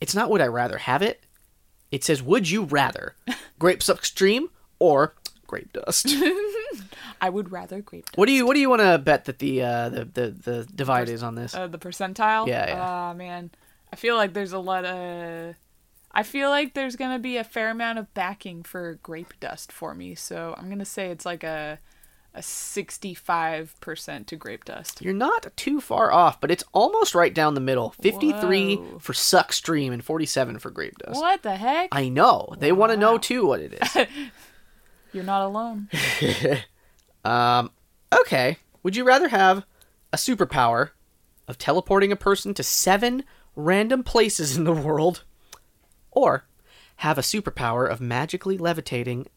It's 0.06 0.13
not 0.13 0.30
would 0.30 0.39
I 0.39 0.46
rather 0.46 0.78
have 0.78 1.02
it. 1.02 1.24
It 1.89 2.04
says 2.04 2.22
would 2.22 2.48
you 2.48 2.65
rather 2.65 3.15
grape 3.60 3.82
stream 3.82 4.50
or 4.78 5.15
grape 5.48 5.74
dust. 5.74 6.08
I 7.22 7.32
would 7.32 7.52
rather 7.52 7.82
grape 7.82 8.06
dust. 8.06 8.15
what 8.15 8.28
do 8.28 8.32
you 8.32 8.46
What 8.46 8.54
do 8.54 8.60
you 8.60 8.70
want 8.70 8.84
to 8.84 9.00
bet 9.00 9.26
that 9.26 9.39
the 9.39 9.63
uh, 9.63 9.89
the 9.89 10.06
the 10.06 10.30
the 10.30 10.68
divide 10.76 11.10
is 11.10 11.24
on 11.24 11.34
this? 11.34 11.56
Uh, 11.56 11.65
the 11.65 11.80
percentile. 11.80 12.46
Yeah, 12.46 12.68
yeah. 12.68 12.86
Ah, 12.88 13.13
man, 13.15 13.50
I 13.91 13.96
feel 13.96 14.15
like 14.15 14.34
there's 14.34 14.54
a 14.54 14.60
lot 14.60 14.86
of. 14.86 15.56
I 16.12 16.22
feel 16.22 16.52
like 16.52 16.76
there's 16.76 16.96
gonna 16.96 17.18
be 17.18 17.38
a 17.38 17.44
fair 17.44 17.72
amount 17.72 17.98
of 17.98 18.13
backing 18.13 18.62
for 18.62 19.00
grape 19.02 19.34
dust 19.39 19.72
for 19.72 19.96
me, 19.96 20.13
so 20.13 20.54
I'm 20.56 20.70
gonna 20.70 20.86
say 20.86 21.10
it's 21.10 21.26
like 21.26 21.44
a 21.44 21.80
a 22.36 22.39
65% 22.39 24.26
to 24.26 24.36
grape 24.36 24.65
dust. 24.65 25.02
You're 25.02 25.13
not 25.13 25.56
too 25.56 25.80
far 25.80 26.12
off, 26.12 26.41
but 26.41 26.52
it's 26.52 26.65
almost 26.74 27.15
right 27.15 27.34
down 27.34 27.54
the 27.54 27.62
middle. 27.62 27.91
53 28.02 28.76
Whoa. 28.76 29.00
for 29.00 29.13
suck 29.13 29.54
stream 29.54 29.93
and 29.93 30.04
47 30.04 30.60
for 30.60 30.69
grape 30.69 30.98
dust. 30.98 31.19
What 31.19 31.43
the 31.43 31.56
heck? 31.56 31.89
I 31.93 32.10
know. 32.10 32.54
They 32.60 32.74
want 32.74 32.91
to 32.91 32.98
know 32.98 33.17
too 33.17 33.48
what 33.48 33.62
it 33.62 33.82
is. 33.82 34.08
You're 35.13 35.24
not 35.24 35.43
alone. 35.43 35.88
um, 37.26 37.71
okay. 38.21 38.58
Would 38.84 38.98
you 38.98 39.06
rather 39.06 39.30
have 39.30 39.65
a 40.12 40.17
superpower 40.17 40.89
of 41.48 41.58
teleporting 41.58 42.12
a 42.12 42.17
person 42.17 42.54
to 42.56 42.63
seven 42.63 43.24
random 43.56 44.04
places 44.04 44.58
in 44.58 44.65
the 44.65 44.74
world, 44.74 45.24
or 46.12 46.45
have 46.98 47.17
a 47.17 47.21
superpower 47.21 47.89
of 47.89 48.02
magically 48.02 48.58
levitating 48.58 49.28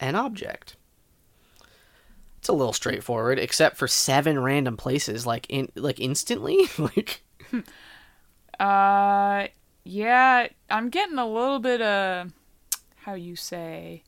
an 0.00 0.14
object? 0.14 0.76
It's 2.46 2.50
a 2.50 2.52
little 2.52 2.72
straightforward, 2.72 3.40
except 3.40 3.76
for 3.76 3.88
seven 3.88 4.38
random 4.38 4.76
places, 4.76 5.26
like 5.26 5.46
in 5.48 5.68
like 5.74 5.98
instantly, 5.98 6.68
like. 6.78 7.24
Uh, 8.60 9.48
yeah, 9.82 10.46
I'm 10.70 10.88
getting 10.90 11.18
a 11.18 11.26
little 11.26 11.58
bit 11.58 11.82
of 11.82 12.32
how 12.98 13.14
you 13.14 13.34
say, 13.34 14.04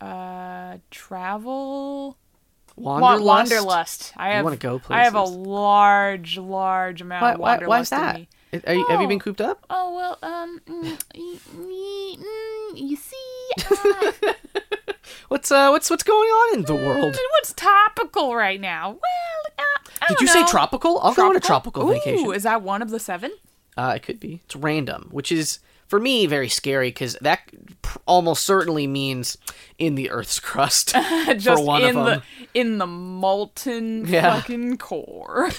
uh, 0.00 0.78
travel. 0.90 2.18
Wa- 2.74 2.98
Wanderlust. 2.98 3.52
wanderlust. 3.52 4.12
I 4.16 4.30
have. 4.30 4.42
wanna 4.44 4.56
go 4.56 4.82
I 4.90 5.04
have 5.04 5.14
a 5.14 5.22
large, 5.22 6.36
large 6.36 7.02
amount 7.02 7.22
Why, 7.22 7.34
of 7.34 7.38
wanderlust 7.38 7.68
why 7.68 7.78
is 7.80 7.92
in 7.92 7.98
that? 7.98 8.14
me. 8.16 8.28
Are 8.66 8.74
you, 8.74 8.84
Have 8.88 9.00
you 9.00 9.06
Oh. 9.06 9.08
been 9.08 9.20
cooped 9.20 9.40
up? 9.40 9.64
Oh 9.70 9.94
well, 9.94 10.18
um, 10.28 10.60
mm, 10.66 11.00
y- 11.14 11.38
y- 11.56 12.16
mm, 12.18 12.76
you 12.80 12.96
see, 12.96 13.50
uh, 14.26 14.32
What's 15.34 15.50
uh 15.50 15.70
what's 15.70 15.90
what's 15.90 16.04
going 16.04 16.28
on 16.28 16.58
in 16.58 16.64
the 16.64 16.76
world? 16.76 17.18
what's 17.32 17.52
topical 17.54 18.36
right 18.36 18.60
now? 18.60 18.90
Well, 18.90 19.66
uh, 20.00 20.06
Did 20.06 20.20
you 20.20 20.28
say 20.28 20.46
tropical? 20.46 21.00
I'll 21.00 21.12
go 21.12 21.28
on 21.28 21.34
a 21.34 21.40
tropical 21.40 21.90
Ooh, 21.90 21.92
vacation. 21.92 22.32
is 22.32 22.44
that 22.44 22.62
one 22.62 22.82
of 22.82 22.90
the 22.90 23.00
seven? 23.00 23.32
Uh, 23.76 23.94
it 23.96 24.04
could 24.04 24.20
be. 24.20 24.42
It's 24.44 24.54
random, 24.54 25.08
which 25.10 25.32
is 25.32 25.58
for 25.88 25.98
me 25.98 26.26
very 26.26 26.48
scary 26.48 26.90
because 26.90 27.14
that 27.20 27.40
pr- 27.82 27.98
almost 28.06 28.44
certainly 28.44 28.86
means 28.86 29.36
in 29.76 29.96
the 29.96 30.08
Earth's 30.08 30.38
crust 30.38 30.90
Just 31.36 31.46
for 31.46 31.60
one 31.66 31.82
in 31.82 31.96
of 31.96 32.04
the 32.04 32.22
in 32.54 32.78
the 32.78 32.86
molten 32.86 34.06
Yeah. 34.06 34.36
fucking 34.36 34.78
core, 34.78 35.50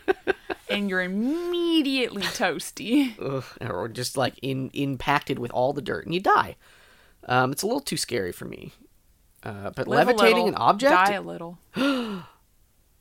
and 0.70 0.88
you're 0.88 1.02
immediately 1.02 2.22
toasty. 2.22 3.12
Ugh, 3.20 3.44
or 3.70 3.86
just 3.88 4.16
like 4.16 4.38
in 4.40 4.70
impacted 4.72 5.38
with 5.38 5.50
all 5.50 5.74
the 5.74 5.82
dirt 5.82 6.06
and 6.06 6.14
you 6.14 6.20
die. 6.20 6.56
Um, 7.28 7.52
it's 7.52 7.62
a 7.62 7.66
little 7.66 7.82
too 7.82 7.98
scary 7.98 8.32
for 8.32 8.46
me. 8.46 8.72
Uh, 9.42 9.70
but 9.70 9.88
Live 9.88 10.06
levitating 10.06 10.34
little, 10.44 10.48
an 10.48 10.54
object, 10.56 10.92
die 10.92 11.12
a 11.12 11.22
little. 11.22 11.58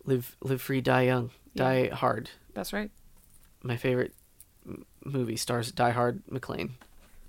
live 0.05 0.35
live 0.41 0.61
free, 0.61 0.81
die 0.81 1.03
young, 1.03 1.31
die 1.55 1.87
hard. 1.89 2.29
That's 2.53 2.71
right. 2.73 2.91
My 3.61 3.75
favorite 3.75 4.13
m- 4.65 4.85
movie 5.03 5.35
stars 5.35 5.71
Die 5.71 5.89
Hard 5.91 6.21
McClane. 6.31 6.71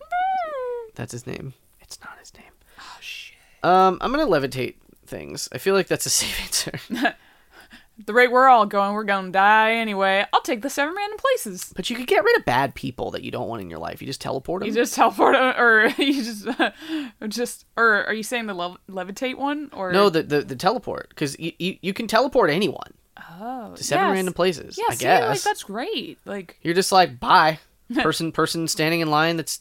That's 0.94 1.12
his 1.12 1.26
name. 1.26 1.54
It's 1.80 1.98
not 2.00 2.16
his 2.20 2.32
name. 2.34 2.52
Oh 2.78 2.96
shit. 3.00 3.36
Um, 3.64 3.98
I'm 4.00 4.12
gonna 4.12 4.26
levitate 4.26 4.76
things. 5.06 5.48
I 5.52 5.58
feel 5.58 5.74
like 5.74 5.88
that's 5.88 6.06
a 6.06 6.10
safe 6.10 6.40
answer. 6.44 6.78
The 8.06 8.12
rate 8.12 8.30
we're 8.30 8.48
all 8.48 8.66
going, 8.66 8.94
we're 8.94 9.04
gonna 9.04 9.30
die 9.30 9.74
anyway. 9.74 10.24
I'll 10.32 10.42
take 10.42 10.62
the 10.62 10.70
seven 10.70 10.94
random 10.94 11.18
places. 11.18 11.72
but 11.74 11.90
you 11.90 11.96
could 11.96 12.06
get 12.06 12.24
rid 12.24 12.36
of 12.38 12.44
bad 12.44 12.74
people 12.74 13.10
that 13.12 13.22
you 13.22 13.30
don't 13.30 13.48
want 13.48 13.62
in 13.62 13.70
your 13.70 13.78
life. 13.78 14.00
You 14.00 14.06
just 14.06 14.20
teleport 14.20 14.60
them. 14.60 14.68
You 14.70 14.74
just 14.74 14.94
teleport, 14.94 15.34
them, 15.34 15.54
or 15.60 15.88
you 15.98 16.22
just, 16.22 16.46
just, 17.28 17.66
or 17.76 18.04
are 18.04 18.14
you 18.14 18.22
saying 18.22 18.46
the 18.46 18.54
lev- 18.54 18.78
levitate 18.88 19.36
one, 19.36 19.70
or 19.72 19.92
no, 19.92 20.08
the 20.08 20.22
the, 20.22 20.42
the 20.42 20.56
teleport 20.56 21.08
because 21.10 21.38
you, 21.38 21.52
you 21.58 21.78
you 21.82 21.92
can 21.92 22.06
teleport 22.06 22.50
anyone 22.50 22.94
oh, 23.40 23.74
to 23.74 23.84
seven 23.84 24.06
yes. 24.06 24.14
random 24.14 24.34
places. 24.34 24.78
Yeah, 24.78 24.84
I 24.90 24.94
see, 24.94 25.04
guess 25.04 25.28
like 25.28 25.42
that's 25.42 25.62
great. 25.64 26.18
Like, 26.24 26.58
you're 26.62 26.74
just 26.74 26.92
like 26.92 27.18
bye 27.20 27.58
person 27.94 28.32
person 28.32 28.68
standing 28.68 29.00
in 29.00 29.10
line 29.10 29.36
that's 29.36 29.60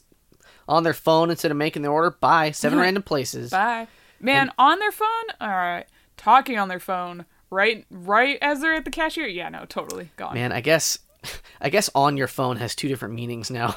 on 0.67 0.84
their 0.84 0.93
phone 0.93 1.30
instead 1.30 1.52
of 1.52 1.58
making 1.58 1.82
the 1.82 1.89
order. 1.89 2.12
Bye 2.12 2.52
seven 2.52 2.80
random 2.86 3.04
places. 3.04 3.52
bye, 3.52 3.88
man. 4.19 4.52
on 4.58 4.80
their 4.80 4.91
phone, 4.91 5.08
all 5.41 5.49
right. 5.49 5.86
Talking 6.17 6.58
on 6.58 6.67
their 6.67 6.82
phone, 6.82 7.25
right, 7.50 7.86
right 7.90 8.38
as 8.42 8.62
they're 8.62 8.74
at 8.74 8.86
the 8.86 8.92
cashier. 8.92 9.28
Yeah, 9.28 9.50
no, 9.50 9.66
totally 9.66 10.12
gone. 10.18 10.34
Man, 10.34 10.52
I 10.52 10.62
guess 10.62 11.00
I 11.62 11.70
guess 11.70 11.90
on 11.96 12.18
your 12.18 12.28
phone 12.28 12.58
has 12.58 12.76
two 12.76 12.88
different 12.88 13.16
meanings 13.16 13.52
now. 13.52 13.76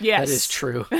yes, 0.00 0.28
that 0.28 0.32
is 0.32 0.48
true. 0.48 0.86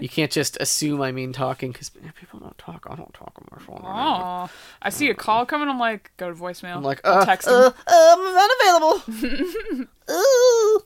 you 0.00 0.08
can't 0.08 0.30
just 0.30 0.56
assume 0.60 1.00
I 1.00 1.12
mean 1.12 1.32
talking 1.32 1.72
because 1.72 1.90
people 1.90 2.40
don't 2.40 2.58
talk. 2.58 2.86
I 2.88 2.94
don't 2.96 3.14
talk 3.14 3.32
on 3.36 3.48
my 3.50 3.64
phone. 3.64 3.82
Oh, 3.84 4.50
I 4.82 4.90
see 4.90 5.10
a 5.10 5.14
call 5.14 5.46
coming. 5.46 5.68
I'm 5.68 5.78
like, 5.78 6.12
go 6.16 6.32
to 6.32 6.34
voicemail. 6.34 6.76
I'm 6.76 6.82
like, 6.82 7.00
uh, 7.04 7.24
text 7.24 7.48
uh, 7.48 7.70
uh, 7.70 7.72
I'm 7.86 8.20
unavailable. 8.68 9.88
Ooh. 10.10 10.82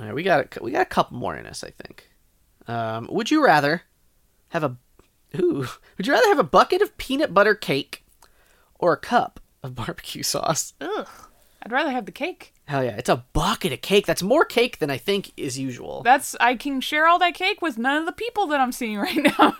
All 0.00 0.06
right, 0.06 0.14
we 0.14 0.22
got 0.22 0.56
a, 0.56 0.62
we 0.62 0.70
got 0.70 0.82
a 0.82 0.86
couple 0.86 1.18
more 1.18 1.36
in 1.36 1.46
us, 1.46 1.64
I 1.64 1.70
think. 1.70 2.08
Um, 2.68 3.08
would 3.10 3.30
you 3.30 3.44
rather 3.44 3.82
have 4.50 4.62
a 4.62 4.76
ooh? 5.38 5.66
Would 5.96 6.06
you 6.06 6.12
rather 6.12 6.28
have 6.28 6.38
a 6.38 6.44
bucket 6.44 6.82
of 6.82 6.96
peanut 6.98 7.34
butter 7.34 7.54
cake 7.54 8.04
or 8.78 8.92
a 8.92 8.96
cup 8.96 9.40
of 9.62 9.74
barbecue 9.74 10.22
sauce? 10.22 10.74
Ugh. 10.80 11.08
I'd 11.62 11.72
rather 11.72 11.90
have 11.90 12.06
the 12.06 12.12
cake. 12.12 12.54
Hell 12.66 12.84
yeah, 12.84 12.96
it's 12.96 13.08
a 13.08 13.24
bucket 13.32 13.72
of 13.72 13.80
cake. 13.80 14.06
That's 14.06 14.22
more 14.22 14.44
cake 14.44 14.78
than 14.78 14.90
I 14.90 14.98
think 14.98 15.32
is 15.36 15.58
usual. 15.58 16.02
That's 16.02 16.36
I 16.38 16.54
can 16.54 16.80
share 16.80 17.06
all 17.06 17.18
that 17.18 17.34
cake 17.34 17.60
with 17.62 17.78
none 17.78 17.96
of 17.96 18.06
the 18.06 18.12
people 18.12 18.46
that 18.48 18.60
I'm 18.60 18.72
seeing 18.72 18.98
right 18.98 19.16
now. 19.16 19.54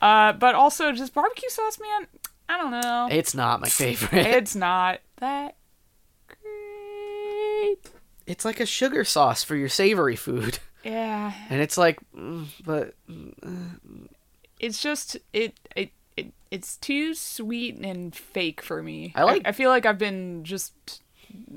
uh, 0.02 0.32
but 0.32 0.54
also 0.54 0.92
just 0.92 1.12
barbecue 1.12 1.48
sauce, 1.50 1.78
man. 1.78 2.06
I 2.48 2.56
don't 2.56 2.70
know. 2.70 3.08
It's 3.10 3.34
not 3.34 3.60
my 3.60 3.68
favorite. 3.68 4.26
It's 4.26 4.54
not 4.54 5.00
that 5.18 5.56
great. 6.28 7.78
It's 8.26 8.44
like 8.44 8.60
a 8.60 8.66
sugar 8.66 9.04
sauce 9.04 9.42
for 9.42 9.56
your 9.56 9.68
savory 9.68 10.16
food, 10.16 10.58
Yeah, 10.84 11.32
and 11.48 11.60
it's 11.60 11.76
like, 11.78 11.98
mm, 12.16 12.46
but 12.64 12.94
it's 14.60 14.82
just 14.82 15.16
it 15.32 15.58
it. 15.74 15.90
It, 16.54 16.56
it's 16.56 16.76
too 16.76 17.14
sweet 17.14 17.76
and 17.76 18.14
fake 18.14 18.62
for 18.62 18.82
me. 18.82 19.12
I 19.14 19.24
like- 19.24 19.42
I, 19.44 19.52
feel 19.52 19.70
like 19.70 19.86
I've 19.86 19.98
been 19.98 20.44
just 20.44 21.02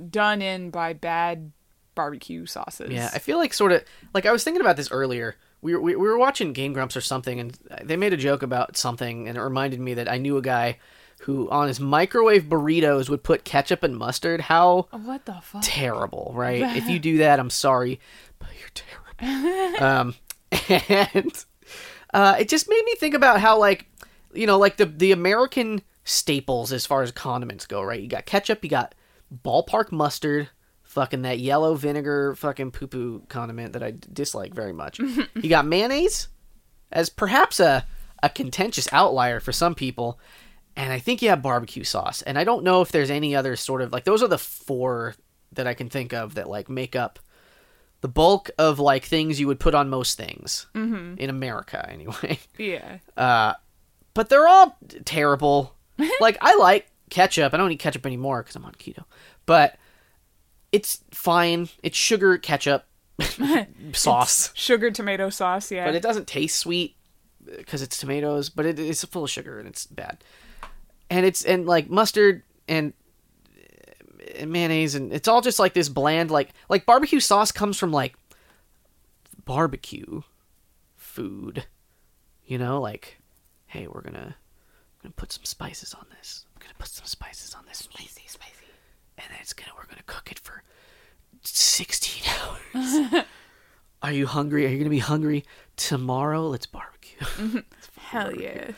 done 0.09 0.41
in 0.41 0.69
by 0.69 0.93
bad 0.93 1.51
barbecue 1.95 2.45
sauces. 2.45 2.91
Yeah, 2.91 3.09
I 3.13 3.19
feel 3.19 3.37
like 3.37 3.53
sort 3.53 3.71
of 3.71 3.83
like 4.13 4.25
I 4.25 4.31
was 4.31 4.43
thinking 4.43 4.61
about 4.61 4.77
this 4.77 4.91
earlier. 4.91 5.35
We 5.61 5.73
were, 5.73 5.81
we, 5.81 5.95
we 5.95 6.07
were 6.07 6.17
watching 6.17 6.53
Game 6.53 6.73
Grumps 6.73 6.95
or 6.95 7.01
something, 7.01 7.39
and 7.39 7.57
they 7.83 7.97
made 7.97 8.13
a 8.13 8.17
joke 8.17 8.43
about 8.43 8.77
something, 8.77 9.27
and 9.27 9.37
it 9.37 9.41
reminded 9.41 9.79
me 9.79 9.95
that 9.95 10.09
I 10.09 10.17
knew 10.17 10.37
a 10.37 10.41
guy 10.41 10.77
who 11.21 11.49
on 11.49 11.67
his 11.67 11.79
microwave 11.79 12.43
burritos 12.43 13.09
would 13.09 13.23
put 13.23 13.43
ketchup 13.43 13.81
and 13.81 13.97
mustard. 13.97 14.41
How 14.41 14.87
what 14.91 15.25
the 15.25 15.39
fuck? 15.41 15.61
terrible, 15.63 16.31
right? 16.35 16.61
if 16.77 16.87
you 16.87 16.99
do 16.99 17.17
that, 17.19 17.39
I'm 17.39 17.49
sorry, 17.49 17.99
but 18.39 18.49
you're 18.59 18.69
terrible. 19.19 19.83
um, 19.83 20.15
and 21.15 21.45
uh, 22.13 22.35
it 22.39 22.47
just 22.49 22.69
made 22.69 22.83
me 22.85 22.95
think 22.95 23.15
about 23.15 23.41
how 23.41 23.57
like 23.57 23.87
you 24.33 24.47
know 24.47 24.57
like 24.57 24.77
the 24.77 24.85
the 24.85 25.11
American 25.11 25.81
staples 26.03 26.71
as 26.71 26.85
far 26.85 27.01
as 27.01 27.11
condiments 27.11 27.65
go, 27.65 27.81
right? 27.81 27.99
You 27.99 28.07
got 28.07 28.25
ketchup, 28.25 28.63
you 28.63 28.69
got 28.69 28.95
ballpark 29.43 29.91
mustard, 29.91 30.49
fucking 30.83 31.23
that 31.23 31.39
yellow 31.39 31.75
vinegar 31.75 32.35
fucking 32.35 32.71
poo 32.71 32.87
poo 32.87 33.23
condiment 33.27 33.73
that 33.73 33.83
I 33.83 33.93
dislike 34.13 34.53
very 34.53 34.73
much. 34.73 34.99
you 34.99 35.49
got 35.49 35.65
mayonnaise 35.65 36.29
as 36.91 37.09
perhaps 37.09 37.59
a 37.59 37.85
a 38.23 38.29
contentious 38.29 38.87
outlier 38.91 39.39
for 39.39 39.51
some 39.51 39.75
people. 39.75 40.19
And 40.75 40.93
I 40.93 40.99
think 40.99 41.21
you 41.21 41.29
have 41.29 41.41
barbecue 41.41 41.83
sauce. 41.83 42.21
And 42.21 42.37
I 42.37 42.43
don't 42.43 42.63
know 42.63 42.81
if 42.81 42.91
there's 42.91 43.09
any 43.09 43.35
other 43.35 43.55
sort 43.55 43.81
of 43.81 43.91
like 43.91 44.05
those 44.05 44.23
are 44.23 44.27
the 44.27 44.37
four 44.37 45.15
that 45.53 45.67
I 45.67 45.73
can 45.73 45.89
think 45.89 46.13
of 46.13 46.35
that 46.35 46.49
like 46.49 46.69
make 46.69 46.95
up 46.95 47.19
the 48.01 48.07
bulk 48.07 48.51
of 48.57 48.79
like 48.79 49.03
things 49.03 49.39
you 49.39 49.47
would 49.47 49.59
put 49.59 49.73
on 49.73 49.89
most 49.89 50.17
things 50.17 50.67
in 51.19 51.29
America 51.29 51.87
anyway. 51.91 52.39
Yeah. 52.57 52.99
Uh, 53.15 53.53
but 54.17 54.29
they're 54.29 54.47
all 54.47 54.75
terrible. 55.05 55.75
like 56.19 56.39
I 56.41 56.55
like 56.55 56.89
ketchup. 57.11 57.53
I 57.53 57.57
don't 57.57 57.71
eat 57.71 57.77
ketchup 57.77 58.03
anymore 58.03 58.41
because 58.41 58.55
I'm 58.55 58.65
on 58.65 58.73
keto. 58.73 59.03
But 59.45 59.77
it's 60.71 61.03
fine. 61.11 61.69
It's 61.83 61.95
sugar 61.95 62.39
ketchup 62.39 62.85
sauce, 63.93 64.51
Sugar 64.55 64.89
tomato 64.89 65.29
sauce, 65.29 65.71
yeah. 65.71 65.85
but 65.85 65.93
it 65.93 66.01
doesn't 66.01 66.27
taste 66.27 66.57
sweet. 66.57 66.95
Uh, 67.47 67.57
because 67.57 67.83
it's 67.83 67.99
tomatoes, 67.99 68.49
but 68.49 68.65
it, 68.65 68.79
it's 68.79 69.03
full 69.05 69.23
of 69.23 69.29
sugar 69.29 69.59
and 69.59 69.67
it's 69.67 69.85
bad. 69.85 70.23
And 71.11 71.23
it's 71.23 71.45
and 71.45 71.67
like 71.67 71.87
mustard 71.87 72.41
and, 72.67 72.93
uh, 73.55 74.39
and 74.39 74.51
mayonnaise 74.51 74.95
and 74.95 75.13
it's 75.13 75.27
all 75.27 75.41
just 75.41 75.59
like 75.59 75.75
this 75.75 75.89
bland 75.89 76.31
like 76.31 76.49
like 76.69 76.87
barbecue 76.87 77.19
sauce 77.19 77.51
comes 77.51 77.77
from 77.77 77.91
like 77.91 78.15
barbecue 79.45 80.23
food, 80.95 81.65
you 82.43 82.57
know, 82.57 82.81
like 82.81 83.16
hey, 83.67 83.87
we're 83.87 84.01
gonna 84.01 84.35
we're 84.97 85.03
gonna 85.03 85.13
put 85.15 85.31
some 85.31 85.45
spices 85.45 85.93
on 85.93 86.05
this. 86.17 86.45
We're 86.55 86.63
gonna 86.63 86.75
put 86.77 86.87
some 86.89 87.05
spices 87.05 87.53
on 87.53 87.65
this 87.67 87.79
spicy, 87.79 88.23
spicy, 88.27 88.65
and 89.17 89.27
then 89.29 89.37
it's 89.41 89.53
gonna 89.53 89.71
we're 89.77 89.85
gonna 89.85 90.01
cook 90.05 90.31
it 90.31 90.39
for 90.39 90.63
sixteen 91.43 92.23
hours. 92.75 93.23
Are 94.01 94.11
you 94.11 94.27
hungry? 94.27 94.65
Are 94.65 94.69
you 94.69 94.77
gonna 94.77 94.89
be 94.89 94.99
hungry 94.99 95.43
tomorrow? 95.75 96.47
Let's 96.47 96.65
barbecue. 96.67 97.61
Hell 97.97 98.35
yeah. 98.39 98.71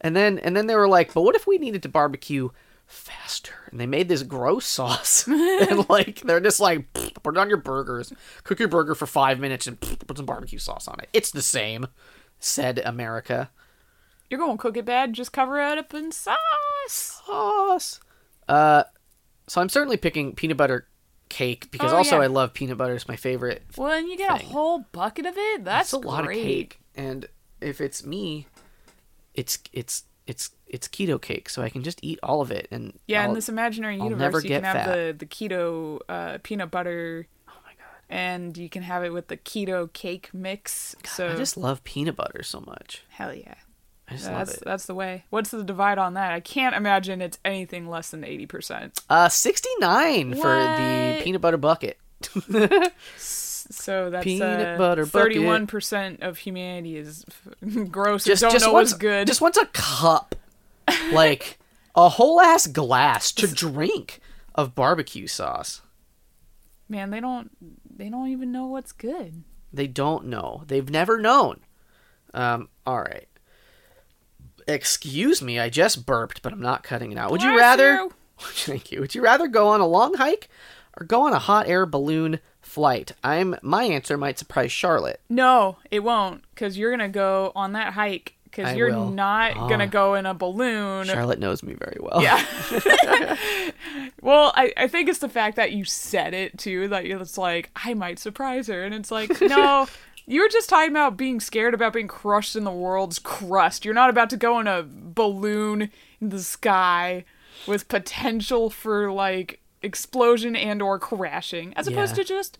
and 0.00 0.14
then 0.16 0.38
and 0.40 0.56
then 0.56 0.66
they 0.66 0.74
were 0.74 0.88
like, 0.88 1.14
but 1.14 1.22
what 1.22 1.36
if 1.36 1.46
we 1.46 1.58
needed 1.58 1.82
to 1.84 1.88
barbecue 1.88 2.48
faster? 2.86 3.54
And 3.70 3.80
they 3.80 3.86
made 3.86 4.08
this 4.08 4.22
gross 4.24 4.66
sauce, 4.66 5.26
and 5.26 5.88
like 5.88 6.20
they're 6.20 6.40
just 6.40 6.60
like, 6.60 6.92
put 6.92 7.36
it 7.36 7.38
on 7.38 7.48
your 7.48 7.58
burgers, 7.58 8.12
cook 8.42 8.58
your 8.58 8.68
burger 8.68 8.94
for 8.94 9.06
five 9.06 9.38
minutes, 9.38 9.66
and 9.66 9.80
put 9.80 10.16
some 10.16 10.26
barbecue 10.26 10.58
sauce 10.58 10.88
on 10.88 10.98
it. 11.00 11.08
It's 11.12 11.30
the 11.30 11.42
same, 11.42 11.86
said 12.40 12.80
America. 12.84 13.50
You're 14.30 14.40
gonna 14.40 14.56
cook 14.58 14.76
it 14.76 14.84
bad, 14.84 15.12
just 15.12 15.32
cover 15.32 15.58
it 15.60 15.78
up 15.78 15.94
in 15.94 16.10
sauce. 16.12 16.36
Sauce. 16.88 18.00
Uh, 18.48 18.84
so 19.46 19.60
I'm 19.60 19.68
certainly 19.68 19.96
picking 19.96 20.34
peanut 20.34 20.56
butter 20.56 20.86
cake 21.28 21.70
because 21.70 21.92
Oh, 21.92 21.96
also 21.96 22.16
yeah. 22.16 22.22
I 22.22 22.26
love 22.26 22.52
peanut 22.54 22.78
butter. 22.78 22.94
It's 22.94 23.08
my 23.08 23.16
favorite 23.16 23.62
Well, 23.76 23.92
and 23.92 24.08
you 24.08 24.16
get 24.16 24.36
Thing. 24.38 24.46
a 24.48 24.52
whole 24.52 24.80
bucket 24.92 25.26
of 25.26 25.34
it. 25.36 25.64
That's 25.64 25.90
That's 25.90 26.04
a 26.04 26.06
lot 26.06 26.24
of 26.24 26.30
cake. 26.30 26.80
And 26.94 27.26
if 27.60 27.80
it's 27.80 28.04
me, 28.04 28.46
it's 29.34 29.58
it's 29.72 30.04
it's 30.26 30.50
it's 30.66 30.88
keto 30.88 31.20
cake, 31.20 31.48
so 31.48 31.62
I 31.62 31.68
can 31.68 31.82
just 31.84 32.00
eat 32.02 32.18
all 32.22 32.40
of 32.40 32.50
it. 32.50 32.66
And 32.70 32.98
Yeah, 33.06 33.22
I'll- 33.22 33.28
in 33.30 33.34
this 33.34 33.48
imaginary 33.48 33.96
universe, 33.96 34.42
you 34.44 34.50
can 34.50 34.64
have 34.64 34.76
fat. 34.76 34.94
the 34.94 35.12
the 35.18 35.26
keto 35.26 36.00
uh, 36.08 36.38
peanut 36.42 36.70
butter, 36.70 37.26
oh 37.48 37.52
my 37.64 37.72
god, 37.72 38.00
and 38.08 38.56
you 38.56 38.68
can 38.68 38.82
have 38.82 39.04
it 39.04 39.12
with 39.12 39.28
the 39.28 39.36
keto 39.36 39.92
cake 39.92 40.30
mix. 40.32 40.96
so 41.04 41.28
I 41.30 41.34
just 41.36 41.56
love 41.56 41.84
peanut 41.84 42.16
butter 42.16 42.42
so 42.42 42.60
much. 42.60 43.04
hell 43.10 43.32
yeah, 43.34 43.54
I 44.08 44.12
just 44.12 44.26
love 44.26 44.38
that's 44.46 44.58
it. 44.58 44.64
that's 44.64 44.86
the 44.86 44.94
way. 44.94 45.24
What's 45.30 45.50
the 45.50 45.64
divide 45.64 45.98
on 45.98 46.14
that? 46.14 46.32
I 46.32 46.40
can't 46.40 46.76
imagine 46.76 47.20
it's 47.20 47.38
anything 47.44 47.88
less 47.88 48.10
than 48.10 48.22
eighty 48.24 48.46
percent. 48.46 49.00
Uh, 49.10 49.28
sixty 49.28 49.70
nine 49.80 50.34
for 50.34 50.54
the 50.54 51.20
peanut 51.22 51.40
butter 51.40 51.56
bucket. 51.56 51.98
So 53.70 54.10
that's 54.10 54.24
Peanut 54.24 54.74
uh, 54.74 54.78
butter. 54.78 55.06
Thirty-one 55.06 55.66
percent 55.66 56.22
of 56.22 56.38
humanity 56.38 56.96
is 56.96 57.24
gross. 57.90 58.24
just 58.24 58.42
don't 58.42 58.52
just 58.52 58.64
know 58.64 58.72
wants 58.72 58.92
what's 58.92 59.00
good. 59.00 59.26
just 59.26 59.40
wants 59.40 59.58
a 59.58 59.66
cup, 59.66 60.34
like 61.12 61.58
a 61.94 62.08
whole 62.10 62.40
ass 62.40 62.66
glass 62.66 63.32
to 63.32 63.46
drink 63.52 64.20
of 64.54 64.74
barbecue 64.74 65.26
sauce. 65.26 65.82
Man, 66.88 67.10
they 67.10 67.20
don't 67.20 67.50
they 67.96 68.08
don't 68.08 68.28
even 68.28 68.52
know 68.52 68.66
what's 68.66 68.92
good. 68.92 69.42
They 69.72 69.86
don't 69.86 70.26
know. 70.26 70.62
They've 70.66 70.88
never 70.88 71.18
known. 71.18 71.60
Um, 72.32 72.68
all 72.86 73.00
right. 73.00 73.26
Excuse 74.68 75.40
me, 75.42 75.58
I 75.60 75.68
just 75.68 76.06
burped, 76.06 76.42
but 76.42 76.52
I'm 76.52 76.60
not 76.60 76.82
cutting 76.82 77.12
it 77.12 77.18
out. 77.18 77.30
Would 77.30 77.42
you 77.42 77.56
rather? 77.56 77.92
you. 77.94 78.12
Thank 78.38 78.90
you. 78.92 79.00
Would 79.00 79.14
you 79.14 79.22
rather 79.22 79.46
go 79.46 79.68
on 79.68 79.80
a 79.80 79.86
long 79.86 80.14
hike 80.14 80.48
or 80.98 81.06
go 81.06 81.22
on 81.22 81.32
a 81.32 81.38
hot 81.38 81.68
air 81.68 81.86
balloon 81.86 82.40
flight? 82.60 83.12
I'm 83.22 83.56
my 83.62 83.84
answer 83.84 84.16
might 84.18 84.38
surprise 84.38 84.72
Charlotte. 84.72 85.20
No, 85.28 85.76
it 85.90 86.00
won't, 86.00 86.42
because 86.54 86.76
you're 86.76 86.90
gonna 86.90 87.08
go 87.08 87.52
on 87.54 87.72
that 87.72 87.92
hike. 87.92 88.32
Because 88.44 88.74
you're 88.74 88.90
will. 88.90 89.10
not 89.10 89.52
Ah. 89.56 89.68
gonna 89.68 89.86
go 89.86 90.14
in 90.14 90.24
a 90.24 90.32
balloon. 90.32 91.04
Charlotte 91.06 91.38
knows 91.38 91.62
me 91.62 91.74
very 91.74 91.98
well. 92.00 92.22
Yeah. 92.22 92.42
well, 94.22 94.52
I, 94.56 94.72
I 94.78 94.88
think 94.88 95.08
it's 95.10 95.18
the 95.18 95.28
fact 95.28 95.56
that 95.56 95.72
you 95.72 95.84
said 95.84 96.32
it 96.34 96.56
too. 96.58 96.88
That 96.88 97.04
it's 97.04 97.36
like 97.38 97.70
I 97.76 97.92
might 97.94 98.18
surprise 98.18 98.68
her, 98.68 98.82
and 98.82 98.94
it's 98.94 99.10
like 99.10 99.40
no. 99.42 99.86
You 100.26 100.42
were 100.42 100.48
just 100.48 100.68
talking 100.68 100.90
about 100.90 101.16
being 101.16 101.38
scared 101.40 101.72
about 101.72 101.92
being 101.92 102.08
crushed 102.08 102.56
in 102.56 102.64
the 102.64 102.72
world's 102.72 103.18
crust. 103.20 103.84
You're 103.84 103.94
not 103.94 104.10
about 104.10 104.28
to 104.30 104.36
go 104.36 104.58
in 104.58 104.66
a 104.66 104.84
balloon 104.88 105.90
in 106.20 106.28
the 106.30 106.40
sky 106.42 107.24
with 107.66 107.88
potential 107.88 108.70
for 108.70 109.12
like 109.12 109.60
explosion 109.82 110.56
and 110.56 110.82
or 110.82 110.98
crashing, 110.98 111.72
as 111.74 111.86
opposed 111.86 112.16
Yeah. 112.16 112.24
to 112.24 112.28
just 112.28 112.58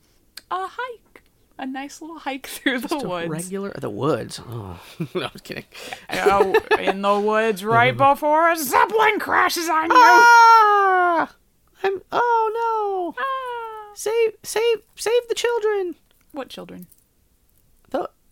a 0.48 0.68
hike, 0.68 1.22
a 1.58 1.66
nice 1.66 2.00
little 2.00 2.20
hike 2.20 2.46
through 2.46 2.78
the 2.78 2.88
Just 2.88 3.04
a 3.04 3.08
woods. 3.08 3.28
regular 3.28 3.72
the 3.76 3.90
woods. 3.90 4.40
Oh, 4.48 4.80
no, 5.14 5.22
I'm 5.24 5.30
kidding. 5.42 5.64
Uh, 6.08 6.52
in 6.78 7.02
the 7.02 7.18
woods 7.18 7.64
right 7.64 7.96
before 7.96 8.48
a 8.48 8.56
zeppelin 8.56 9.18
crashes 9.18 9.68
on 9.68 9.86
you. 9.86 9.96
Ah! 9.96 11.34
I'm 11.82 12.00
oh 12.12 13.12
no. 13.16 13.20
Ah. 13.22 13.92
Save 13.94 14.34
save 14.44 14.82
save 14.94 15.26
the 15.28 15.34
children. 15.34 15.96
What 16.30 16.48
children? 16.48 16.86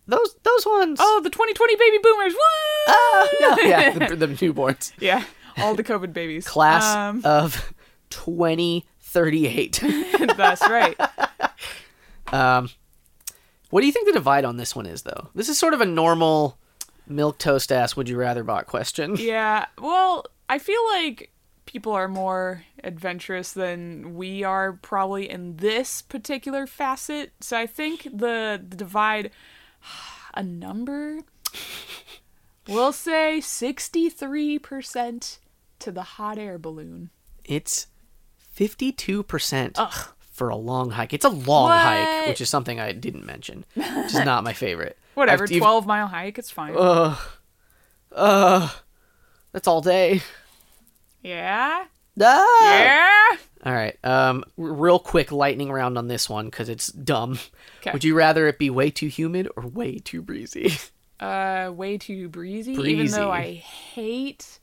Th- 0.09 0.19
those 0.19 0.35
those 0.43 0.65
ones. 0.65 0.99
Oh, 1.01 1.21
the 1.23 1.29
2020 1.29 1.75
baby 1.75 1.97
boomers. 2.01 2.33
Woo! 2.33 2.39
Ah, 2.87 3.27
no, 3.41 3.57
yeah, 3.63 3.89
the, 4.07 4.15
the 4.15 4.27
newborns. 4.27 4.91
yeah, 4.99 5.23
all 5.57 5.75
the 5.75 5.83
COVID 5.83 6.13
babies. 6.13 6.47
Class 6.47 6.95
Um, 6.95 7.21
of 7.23 7.73
2038. 8.09 9.79
that's 10.37 10.61
right. 10.69 10.99
Um, 12.31 12.69
what 13.69 13.81
do 13.81 13.87
you 13.87 13.93
think 13.93 14.07
the 14.07 14.13
divide 14.13 14.45
on 14.45 14.57
this 14.57 14.75
one 14.75 14.85
is, 14.85 15.03
though? 15.03 15.29
This 15.35 15.49
is 15.49 15.57
sort 15.57 15.73
of 15.73 15.81
a 15.81 15.85
normal 15.85 16.57
milk 17.07 17.37
toast 17.37 17.71
ass 17.71 17.95
would 17.95 18.09
you 18.09 18.17
rather 18.17 18.43
bot 18.43 18.65
question. 18.67 19.15
Yeah. 19.19 19.65
Well, 19.79 20.25
I 20.49 20.59
feel 20.59 20.83
like 20.93 21.31
people 21.65 21.93
are 21.93 22.07
more 22.07 22.63
adventurous 22.83 23.53
than 23.53 24.15
we 24.15 24.43
are 24.43 24.73
probably 24.73 25.29
in 25.29 25.57
this 25.57 26.01
particular 26.01 26.67
facet. 26.67 27.31
So 27.41 27.57
I 27.57 27.65
think 27.67 28.03
the, 28.03 28.63
the 28.67 28.75
divide 28.75 29.31
a 30.33 30.43
number 30.43 31.19
we'll 32.67 32.91
say 32.91 33.39
63% 33.41 35.37
to 35.79 35.91
the 35.91 36.01
hot 36.03 36.37
air 36.37 36.57
balloon. 36.57 37.09
It's 37.43 37.87
52% 38.57 39.71
Ugh. 39.75 40.07
for 40.19 40.49
a 40.49 40.55
long 40.55 40.91
hike. 40.91 41.13
It's 41.13 41.25
a 41.25 41.29
long 41.29 41.69
hike, 41.71 42.27
which 42.27 42.41
is 42.41 42.49
something 42.49 42.79
I 42.79 42.91
didn't 42.91 43.25
mention, 43.25 43.65
which 43.75 43.87
is 44.13 44.25
not 44.25 44.43
my 44.43 44.53
favorite. 44.65 44.97
Whatever, 45.13 45.43
I've- 45.43 45.57
12 45.59 45.85
mile 45.85 46.07
hike, 46.07 46.37
it's 46.37 46.51
fine. 46.51 46.73
Ugh. 46.77 47.17
Ugh. 48.11 48.71
That's 49.51 49.67
all 49.67 49.81
day. 49.81 50.21
yeah? 51.21 51.85
Ah! 52.21 52.63
Yeah? 52.63 53.37
All 53.65 53.73
right. 53.73 53.97
Um, 54.03 54.43
r- 54.57 54.65
real 54.65 54.99
quick 54.99 55.31
lightning 55.31 55.71
round 55.71 55.97
on 55.97 56.07
this 56.07 56.29
one 56.29 56.45
because 56.45 56.69
it's 56.69 56.87
dumb. 56.87 57.39
'Kay. 57.81 57.91
Would 57.93 58.03
you 58.03 58.15
rather 58.15 58.47
it 58.47 58.59
be 58.59 58.69
way 58.69 58.91
too 58.91 59.07
humid 59.07 59.47
or 59.55 59.65
way 59.67 59.97
too 59.97 60.21
breezy? 60.21 60.73
uh 61.19 61.71
way 61.73 61.97
too 61.97 62.27
breezy, 62.29 62.73
even 62.73 63.07
though 63.07 63.31
I 63.31 63.53
hate 63.53 64.59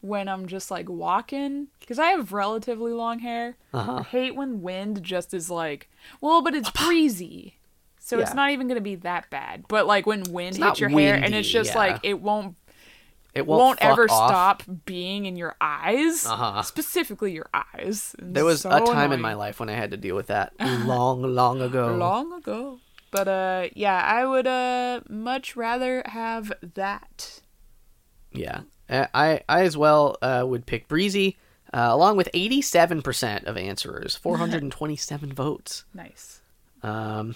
when 0.00 0.28
I'm 0.28 0.46
just 0.46 0.70
like 0.70 0.88
walking 0.88 1.68
because 1.78 1.98
I 1.98 2.08
have 2.08 2.32
relatively 2.32 2.92
long 2.92 3.18
hair. 3.20 3.56
Uh-huh. 3.74 3.96
I 3.96 4.02
hate 4.02 4.34
when 4.34 4.62
wind 4.62 5.02
just 5.02 5.34
is 5.34 5.50
like, 5.50 5.88
well, 6.20 6.42
but 6.42 6.54
it's 6.54 6.70
breezy. 6.86 7.56
So 8.02 8.18
it's 8.18 8.30
Yeah. 8.30 8.34
not 8.34 8.50
even 8.50 8.66
going 8.66 8.76
to 8.76 8.80
be 8.82 8.94
that 8.96 9.28
bad. 9.28 9.64
But 9.68 9.86
like 9.86 10.06
when 10.06 10.22
wind 10.32 10.58
not 10.58 10.70
hits 10.70 10.80
your 10.80 10.88
hair 10.88 11.14
and 11.14 11.22
windy, 11.24 11.38
it's 11.40 11.48
just 11.48 11.72
yeah. 11.72 11.78
like 11.78 12.00
it 12.02 12.20
won't 12.22 12.56
It 13.34 13.46
won't, 13.46 13.60
won't, 13.60 13.78
ever 13.82 14.04
off. 14.10 14.28
stop 14.28 14.62
being 14.84 15.26
in 15.26 15.36
your 15.36 15.54
eyes. 15.60 16.26
Uh-huh. 16.26 16.62
Specifically 16.62 17.32
your 17.32 17.48
eyes. 17.54 18.14
It's 18.14 18.14
There 18.18 18.44
was 18.44 18.62
so 18.62 18.70
a 18.70 18.80
time 18.86 19.12
in 19.12 19.20
my 19.20 19.34
life 19.34 19.60
when 19.60 19.68
I 19.68 19.74
had 19.74 19.92
to 19.92 19.96
deal 19.96 20.16
with 20.16 20.26
that 20.28 20.52
long, 20.60 21.22
long 21.22 21.62
ago. 21.62 21.94
long 21.94 22.32
ago. 22.32 22.78
But 23.12 23.28
uh 23.28 23.68
yeah, 23.74 24.02
I 24.04 24.24
would 24.26 24.46
uh 24.46 25.00
much 25.08 25.56
rather 25.56 26.02
have 26.06 26.52
that. 26.74 27.40
Yeah, 28.32 28.60
Uh, 28.88 29.06
I 29.12 29.42
I 29.48 29.62
as 29.62 29.76
well 29.76 30.16
uh, 30.22 30.44
would 30.46 30.64
pick 30.66 30.86
breezy, 30.86 31.36
uh, 31.74 31.88
along 31.90 32.16
with 32.16 32.28
eighty-seven 32.34 33.02
percent 33.02 33.46
of 33.46 33.56
answerers, 33.56 34.14
four 34.22 34.38
hundred 34.38 34.62
and 34.62 34.70
twenty-seven 34.70 35.32
votes. 35.32 35.84
Nice. 35.92 36.40
Um, 36.84 37.34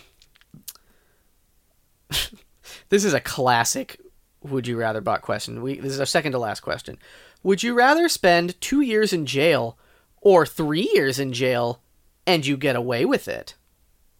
this 2.88 3.04
is 3.04 3.12
a 3.14 3.20
classic. 3.20 3.98
Would 4.44 4.66
you 4.66 4.76
rather 4.76 5.00
bot 5.00 5.22
question? 5.22 5.62
We 5.62 5.80
this 5.80 5.92
is 5.92 6.00
our 6.00 6.06
second 6.06 6.32
to 6.32 6.38
last 6.38 6.60
question. 6.60 6.98
Would 7.42 7.62
you 7.62 7.74
rather 7.74 8.08
spend 8.08 8.60
two 8.60 8.82
years 8.82 9.12
in 9.12 9.24
jail 9.26 9.78
or 10.20 10.44
three 10.44 10.90
years 10.94 11.18
in 11.18 11.32
jail, 11.32 11.80
and 12.26 12.44
you 12.44 12.56
get 12.56 12.76
away 12.76 13.04
with 13.04 13.26
it? 13.28 13.54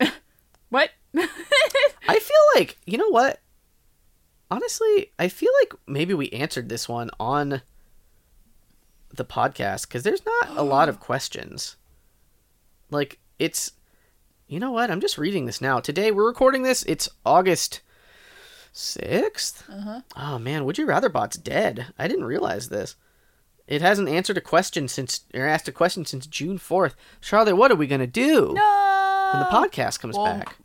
What? 0.70 0.90
I 1.16 2.18
feel 2.18 2.44
like 2.56 2.78
you 2.86 2.98
know 2.98 3.10
what. 3.10 3.40
Honestly, 4.50 5.12
I 5.18 5.28
feel 5.28 5.52
like 5.60 5.74
maybe 5.86 6.14
we 6.14 6.30
answered 6.30 6.68
this 6.68 6.88
one 6.88 7.10
on 7.20 7.62
the 9.12 9.24
podcast 9.24 9.86
because 9.86 10.02
there's 10.02 10.24
not 10.24 10.56
a 10.56 10.62
lot 10.62 10.88
of 10.88 11.00
questions. 11.00 11.76
Like 12.90 13.18
it's, 13.38 13.72
you 14.48 14.58
know 14.58 14.72
what? 14.72 14.90
I'm 14.90 15.00
just 15.00 15.18
reading 15.18 15.46
this 15.46 15.60
now. 15.60 15.80
Today 15.80 16.10
we're 16.10 16.26
recording 16.26 16.62
this. 16.62 16.82
It's 16.84 17.08
August 17.24 17.80
Sixth? 18.76 19.62
Uh-huh. 19.70 20.00
Oh 20.16 20.38
man, 20.38 20.64
Would 20.64 20.78
You 20.78 20.84
Rather 20.86 21.08
Bot's 21.08 21.36
dead. 21.36 21.86
I 21.96 22.08
didn't 22.08 22.24
realize 22.24 22.68
this. 22.70 22.96
It 23.68 23.80
hasn't 23.80 24.08
answered 24.08 24.36
a 24.36 24.40
question 24.42 24.88
since, 24.88 25.20
or 25.32 25.46
asked 25.46 25.68
a 25.68 25.72
question 25.72 26.04
since 26.04 26.26
June 26.26 26.58
4th. 26.58 26.94
Charlotte, 27.20 27.54
what 27.56 27.70
are 27.70 27.76
we 27.76 27.86
going 27.86 28.00
to 28.00 28.06
do 28.06 28.52
No. 28.52 29.30
when 29.32 29.40
the 29.42 29.48
podcast 29.68 30.00
comes 30.00 30.16
Well, 30.16 30.26
back? 30.26 30.56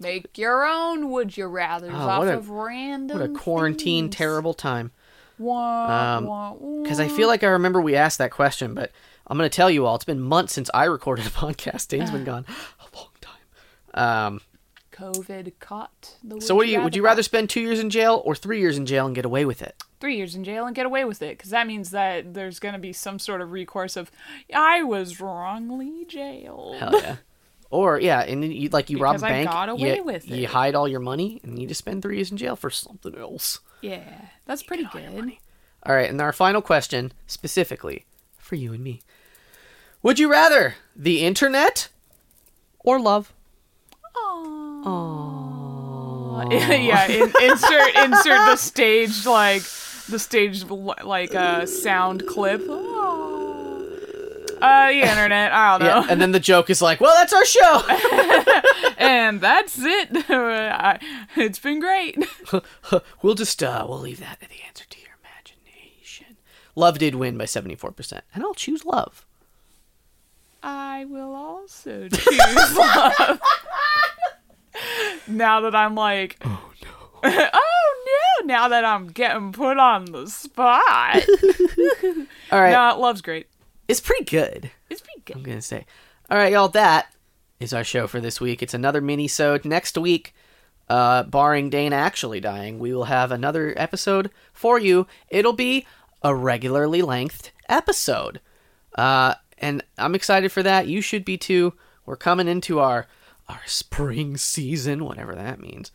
Make 0.00 0.38
your 0.38 0.64
own 0.64 1.10
would 1.10 1.36
you 1.36 1.46
rather 1.46 1.90
Oh, 1.92 1.94
off 1.94 2.24
a- 2.24 2.38
of 2.38 2.48
random 2.48 3.18
What 3.20 3.30
a 3.30 3.32
quarantine 3.32 4.06
things. 4.06 4.16
terrible 4.16 4.54
time. 4.54 4.90
Wah, 5.38 6.16
Um, 6.18 6.82
Because 6.82 7.00
I 7.00 7.08
feel 7.08 7.28
like 7.28 7.44
I 7.44 7.48
remember 7.48 7.80
we 7.82 7.94
asked 7.96 8.16
that 8.18 8.30
question, 8.30 8.72
but 8.74 8.90
I'm 9.26 9.36
going 9.38 9.48
to 9.48 9.54
tell 9.54 9.70
you 9.70 9.84
all, 9.86 9.94
it's 9.94 10.04
been 10.04 10.20
months 10.20 10.54
since 10.54 10.70
I 10.72 10.84
recorded 10.84 11.26
a 11.26 11.30
podcast. 11.30 11.88
Dane's 11.88 12.10
been 12.10 12.24
gone 12.32 12.46
a 12.48 12.96
long 12.96 13.08
time. 13.20 13.36
Um, 14.34 14.40
COVID 15.00 15.52
caught 15.60 16.16
the. 16.22 16.40
so 16.40 16.54
what 16.54 16.66
do 16.66 16.72
you? 16.72 16.80
Would 16.80 16.94
you 16.96 17.04
rather 17.04 17.22
spend 17.22 17.50
two 17.50 17.60
years 17.60 17.80
in 17.80 17.90
jail 17.90 18.22
or 18.24 18.34
three 18.34 18.60
years 18.60 18.76
in 18.76 18.86
jail 18.86 19.06
and 19.06 19.14
get 19.14 19.24
away 19.24 19.44
with 19.44 19.62
it? 19.62 19.82
three 20.00 20.16
years 20.16 20.34
in 20.34 20.42
jail 20.44 20.66
and 20.66 20.74
get 20.74 20.86
away 20.86 21.04
with 21.04 21.22
it? 21.22 21.36
Because 21.36 21.50
that 21.50 21.66
means 21.66 21.90
that 21.90 22.34
there's 22.34 22.58
going 22.58 22.72
to 22.72 22.80
be 22.80 22.92
some 22.92 23.18
sort 23.18 23.40
of 23.42 23.52
recourse 23.52 23.96
of, 23.96 24.10
I 24.52 24.82
was 24.82 25.20
wrongly 25.20 26.06
jailed. 26.06 26.76
Hell 26.76 27.00
yeah. 27.00 27.16
Or 27.72 28.00
yeah, 28.00 28.22
and 28.22 28.42
then 28.42 28.50
you 28.50 28.68
like 28.70 28.90
you 28.90 28.98
rob 28.98 29.14
a 29.14 29.18
Because 29.18 29.22
I 29.22 29.28
bank, 29.28 29.48
got 29.48 29.68
away 29.68 30.00
you, 30.04 30.20
you 30.34 30.48
hide 30.48 30.74
all 30.74 30.88
your 30.88 30.98
money, 30.98 31.40
and 31.44 31.56
you 31.56 31.68
just 31.68 31.78
spend 31.78 32.02
three 32.02 32.16
years 32.16 32.32
in 32.32 32.36
jail 32.36 32.56
for 32.56 32.68
something 32.68 33.14
else. 33.14 33.60
Yeah, 33.80 34.22
that's 34.44 34.64
pretty 34.64 34.88
good. 34.92 35.34
All 35.84 35.94
right, 35.94 36.10
and 36.10 36.20
our 36.20 36.32
final 36.32 36.62
question, 36.62 37.12
specifically 37.28 38.06
for 38.38 38.56
you 38.56 38.72
and 38.72 38.82
me: 38.82 39.02
Would 40.02 40.18
you 40.18 40.28
rather 40.28 40.74
the 40.96 41.24
internet 41.24 41.90
or 42.80 42.98
love? 43.00 43.32
yeah, 46.50 47.06
in, 47.06 47.32
insert 47.42 47.94
insert 47.96 48.46
the 48.46 48.56
stage 48.56 49.26
like 49.26 49.62
the 50.08 50.18
stage 50.18 50.64
like 50.64 51.34
uh, 51.34 51.66
sound 51.66 52.26
clip. 52.26 52.62
Uh, 54.62 54.88
the 54.88 55.00
internet. 55.00 55.52
I 55.52 55.78
don't 55.78 55.86
know. 55.86 56.00
Yeah, 56.00 56.06
and 56.10 56.20
then 56.20 56.32
the 56.32 56.40
joke 56.40 56.68
is 56.70 56.82
like, 56.82 57.00
"Well, 57.00 57.14
that's 57.14 57.32
our 57.32 57.44
show." 57.44 57.82
and 58.98 59.40
that's 59.40 59.78
it. 59.78 60.10
It's 61.36 61.58
been 61.58 61.80
great. 61.80 62.18
we'll 63.22 63.34
just 63.34 63.62
uh, 63.62 63.86
we'll 63.88 64.00
leave 64.00 64.20
that 64.20 64.40
to 64.40 64.48
the 64.48 64.62
answer 64.66 64.84
to 64.88 64.98
your 64.98 65.16
imagination. 65.22 66.36
Love 66.74 66.98
did 66.98 67.14
win 67.14 67.38
by 67.38 67.46
seventy 67.46 67.74
four 67.74 67.92
percent, 67.92 68.24
and 68.34 68.44
I'll 68.44 68.54
choose 68.54 68.84
love. 68.84 69.24
I 70.62 71.06
will 71.06 71.34
also 71.34 72.08
choose 72.08 72.76
love. 72.76 73.40
Now 75.26 75.60
that 75.62 75.74
I'm 75.74 75.94
like, 75.94 76.36
oh 76.44 76.72
no, 76.82 76.88
oh 77.52 78.04
no, 78.40 78.46
now 78.46 78.68
that 78.68 78.84
I'm 78.84 79.08
getting 79.08 79.52
put 79.52 79.78
on 79.78 80.06
the 80.06 80.26
spot. 80.26 81.16
All 82.52 82.60
right, 82.60 82.72
no, 82.72 82.98
love's 83.00 83.22
great. 83.22 83.46
it's 83.88 84.00
pretty 84.00 84.24
good. 84.24 84.70
It's 84.88 85.00
pretty 85.00 85.22
good. 85.24 85.36
I'm 85.36 85.42
gonna 85.42 85.62
say. 85.62 85.86
All 86.30 86.38
right, 86.38 86.52
y'all. 86.52 86.68
That 86.68 87.12
is 87.58 87.72
our 87.72 87.84
show 87.84 88.06
for 88.06 88.20
this 88.20 88.40
week. 88.40 88.62
It's 88.62 88.74
another 88.74 89.00
mini-sode. 89.00 89.64
Next 89.64 89.98
week, 89.98 90.34
uh, 90.88 91.24
barring 91.24 91.70
Dane 91.70 91.92
actually 91.92 92.40
dying, 92.40 92.78
we 92.78 92.92
will 92.94 93.04
have 93.04 93.30
another 93.32 93.74
episode 93.76 94.30
for 94.52 94.78
you. 94.78 95.06
It'll 95.28 95.52
be 95.52 95.86
a 96.22 96.34
regularly 96.34 97.02
lengthed 97.02 97.52
episode, 97.68 98.40
uh, 98.94 99.34
and 99.58 99.82
I'm 99.98 100.14
excited 100.14 100.50
for 100.52 100.62
that. 100.62 100.86
You 100.86 101.00
should 101.00 101.24
be 101.24 101.36
too. 101.36 101.74
We're 102.06 102.16
coming 102.16 102.48
into 102.48 102.80
our 102.80 103.06
our 103.50 103.60
spring 103.66 104.36
season, 104.36 105.04
whatever 105.04 105.34
that 105.34 105.60
means. 105.60 105.92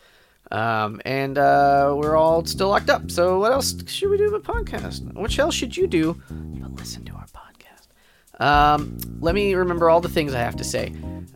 Um, 0.52 1.02
and 1.06 1.38
uh, 1.38 1.96
we're 1.98 2.16
all 2.16 2.46
still 2.46 2.70
locked 2.70 2.90
up. 2.90 3.10
So 3.10 3.40
what 3.40 3.52
else 3.52 3.76
should 3.88 4.10
we 4.10 4.18
do 4.18 4.30
but 4.30 4.44
podcast? 4.44 5.14
What 5.14 5.38
else 5.40 5.56
should 5.56 5.76
you 5.76 5.88
do 5.88 6.22
but 6.30 6.72
listen 6.74 7.04
to 7.06 7.14
our 7.14 7.26
podcast? 7.28 8.44
Um, 8.44 8.98
let 9.20 9.34
me 9.34 9.56
remember 9.56 9.90
all 9.90 10.02
the 10.02 10.10
things 10.10 10.34
I 10.34 10.40
have 10.40 10.56
to 10.58 10.64
say. 10.64 10.94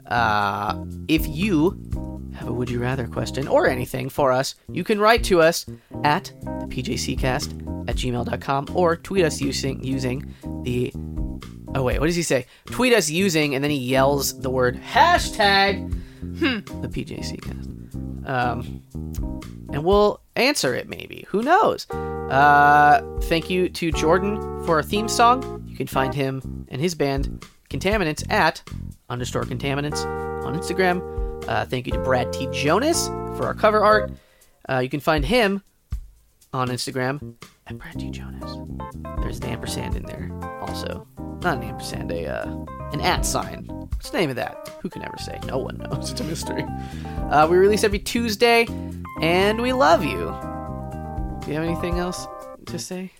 Uh, 0.07 0.83
if 1.07 1.27
you 1.27 1.79
have 2.35 2.47
a 2.47 2.53
would 2.53 2.69
you 2.69 2.79
rather 2.79 3.07
question 3.07 3.47
or 3.47 3.67
anything 3.67 4.09
for 4.09 4.31
us, 4.31 4.55
you 4.71 4.83
can 4.83 4.99
write 4.99 5.23
to 5.25 5.41
us 5.41 5.65
at 6.03 6.25
the 6.41 6.67
pjccast 6.69 7.89
at 7.89 7.95
gmail.com 7.95 8.67
or 8.73 8.95
tweet 8.95 9.25
us 9.25 9.41
using 9.41 9.83
using 9.83 10.33
the 10.63 10.91
oh 11.75 11.83
wait 11.83 11.99
what 11.99 12.05
does 12.05 12.15
he 12.15 12.21
say 12.21 12.45
tweet 12.65 12.93
us 12.93 13.09
using 13.09 13.55
and 13.55 13.63
then 13.63 13.71
he 13.71 13.77
yells 13.77 14.39
the 14.41 14.49
word 14.49 14.79
hashtag 14.81 15.91
the 16.21 16.87
pjccast 16.87 17.79
um, 18.29 18.83
and 19.71 19.83
we'll 19.83 20.21
answer 20.35 20.75
it 20.75 20.87
maybe. 20.87 21.25
Who 21.29 21.41
knows? 21.41 21.89
Uh, 21.89 23.01
thank 23.23 23.49
you 23.49 23.69
to 23.69 23.91
jordan 23.91 24.37
for 24.65 24.75
our 24.75 24.83
theme 24.83 25.07
song. 25.07 25.63
You 25.67 25.75
can 25.75 25.87
find 25.87 26.13
him 26.13 26.65
and 26.69 26.81
his 26.81 26.95
band 26.95 27.45
contaminants 27.69 28.29
at 28.31 28.63
underscore 29.09 29.43
contaminants 29.43 30.05
on 30.45 30.55
instagram. 30.55 31.01
Uh, 31.47 31.65
thank 31.65 31.87
you 31.87 31.93
to 31.93 31.99
brad 31.99 32.31
t. 32.33 32.47
Jonas 32.51 33.07
for 33.07 33.45
our 33.45 33.53
cover 33.53 33.83
art. 33.83 34.11
Uh, 34.69 34.79
you 34.79 34.89
can 34.89 34.99
find 34.99 35.25
him 35.25 35.63
on 36.53 36.67
instagram 36.69 37.35
at 37.67 37.77
brad 37.77 37.99
t. 37.99 38.09
Jonas. 38.11 38.57
There's 39.21 39.39
an 39.39 39.45
ampersand 39.45 39.95
in 39.95 40.03
there 40.03 40.31
also 40.61 41.07
not 41.41 41.57
an 41.57 41.63
ampersand 41.63 42.11
a 42.11 42.27
uh, 42.27 42.65
an 42.91 43.01
at 43.01 43.25
sign. 43.25 43.65
What's 43.65 44.09
the 44.09 44.17
name 44.17 44.29
of 44.29 44.35
that? 44.37 44.69
Who 44.81 44.89
can 44.89 45.03
ever 45.03 45.17
say? 45.17 45.39
No 45.45 45.57
one 45.57 45.77
knows. 45.77 46.11
It's 46.11 46.21
a 46.21 46.23
mystery. 46.23 46.65
Uh, 47.29 47.47
we 47.49 47.57
release 47.57 47.83
every 47.83 47.99
tuesday 47.99 48.65
and 49.21 49.61
we 49.61 49.73
love 49.73 50.03
you. 50.03 50.33
Do 51.41 51.47
you 51.51 51.53
have 51.59 51.63
anything 51.63 51.99
else 51.99 52.25
to 52.67 52.79
say? 52.79 53.11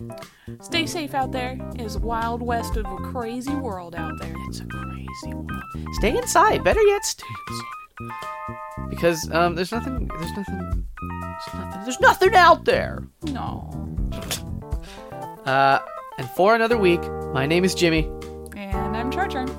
Stay 0.62 0.86
safe 0.86 1.14
out 1.14 1.32
there. 1.32 1.58
It's 1.76 1.98
wild 1.98 2.42
west 2.42 2.78
of 2.78 2.86
a 2.86 2.98
crazy 3.12 3.56
world 3.56 3.96
out 3.96 4.14
there. 4.20 4.34
it's 4.48 4.60
a 4.62 4.66
crazy 4.66 5.34
world. 5.34 5.62
Stay 5.94 6.18
inside. 6.18 6.64
Better 6.64 6.82
yet 6.82 7.06
stay 7.06 7.26
inside. 7.50 8.90
Because 8.90 9.30
um, 9.32 9.56
there's 9.56 9.72
nothing 9.72 10.10
there's 10.20 10.32
nothing 10.38 10.86
there's 11.12 11.54
nothing 11.54 11.82
there's 11.84 12.00
nothing 12.00 12.36
out 12.36 12.66
there. 12.66 13.04
No. 13.24 13.70
uh, 15.46 15.80
and 16.20 16.30
for 16.32 16.54
another 16.54 16.78
week 16.78 17.02
my 17.34 17.46
name 17.46 17.64
is 17.64 17.74
jimmy 17.74 18.10
And 18.56 18.96
I'm 18.96 19.10
Char 19.12 19.28
Charm. 19.28 19.50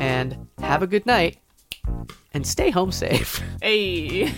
and 0.00 0.46
have 0.58 0.82
a 0.82 0.86
good 0.86 1.04
night 1.06 1.38
and 2.32 2.46
stay 2.46 2.70
home 2.70 2.92
safe 2.92 3.42
Hey. 3.62 4.32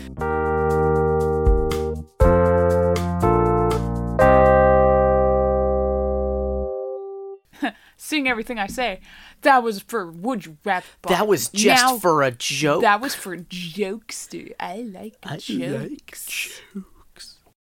Sing 8.01 8.29
everything 8.29 8.59
I 8.61 8.69
say. 8.69 9.01
That 9.43 9.63
was 9.65 9.81
for 9.81 10.11
Would 10.11 10.47
You 10.47 10.57
Rather. 10.65 10.87
Bot. 11.03 11.11
that 11.11 11.27
was 11.27 11.49
just 11.49 11.83
Now- 11.85 11.99
for 11.99 12.23
a 12.23 12.31
joke 12.31 12.83
That 12.83 13.01
was 13.01 13.15
for 13.15 13.37
jokester. 13.37 14.53
I 14.61 14.77
like 14.83 15.17
I 15.25 15.37
jokes. 15.37 15.49
like 15.91 16.07
jokes. 16.07 16.61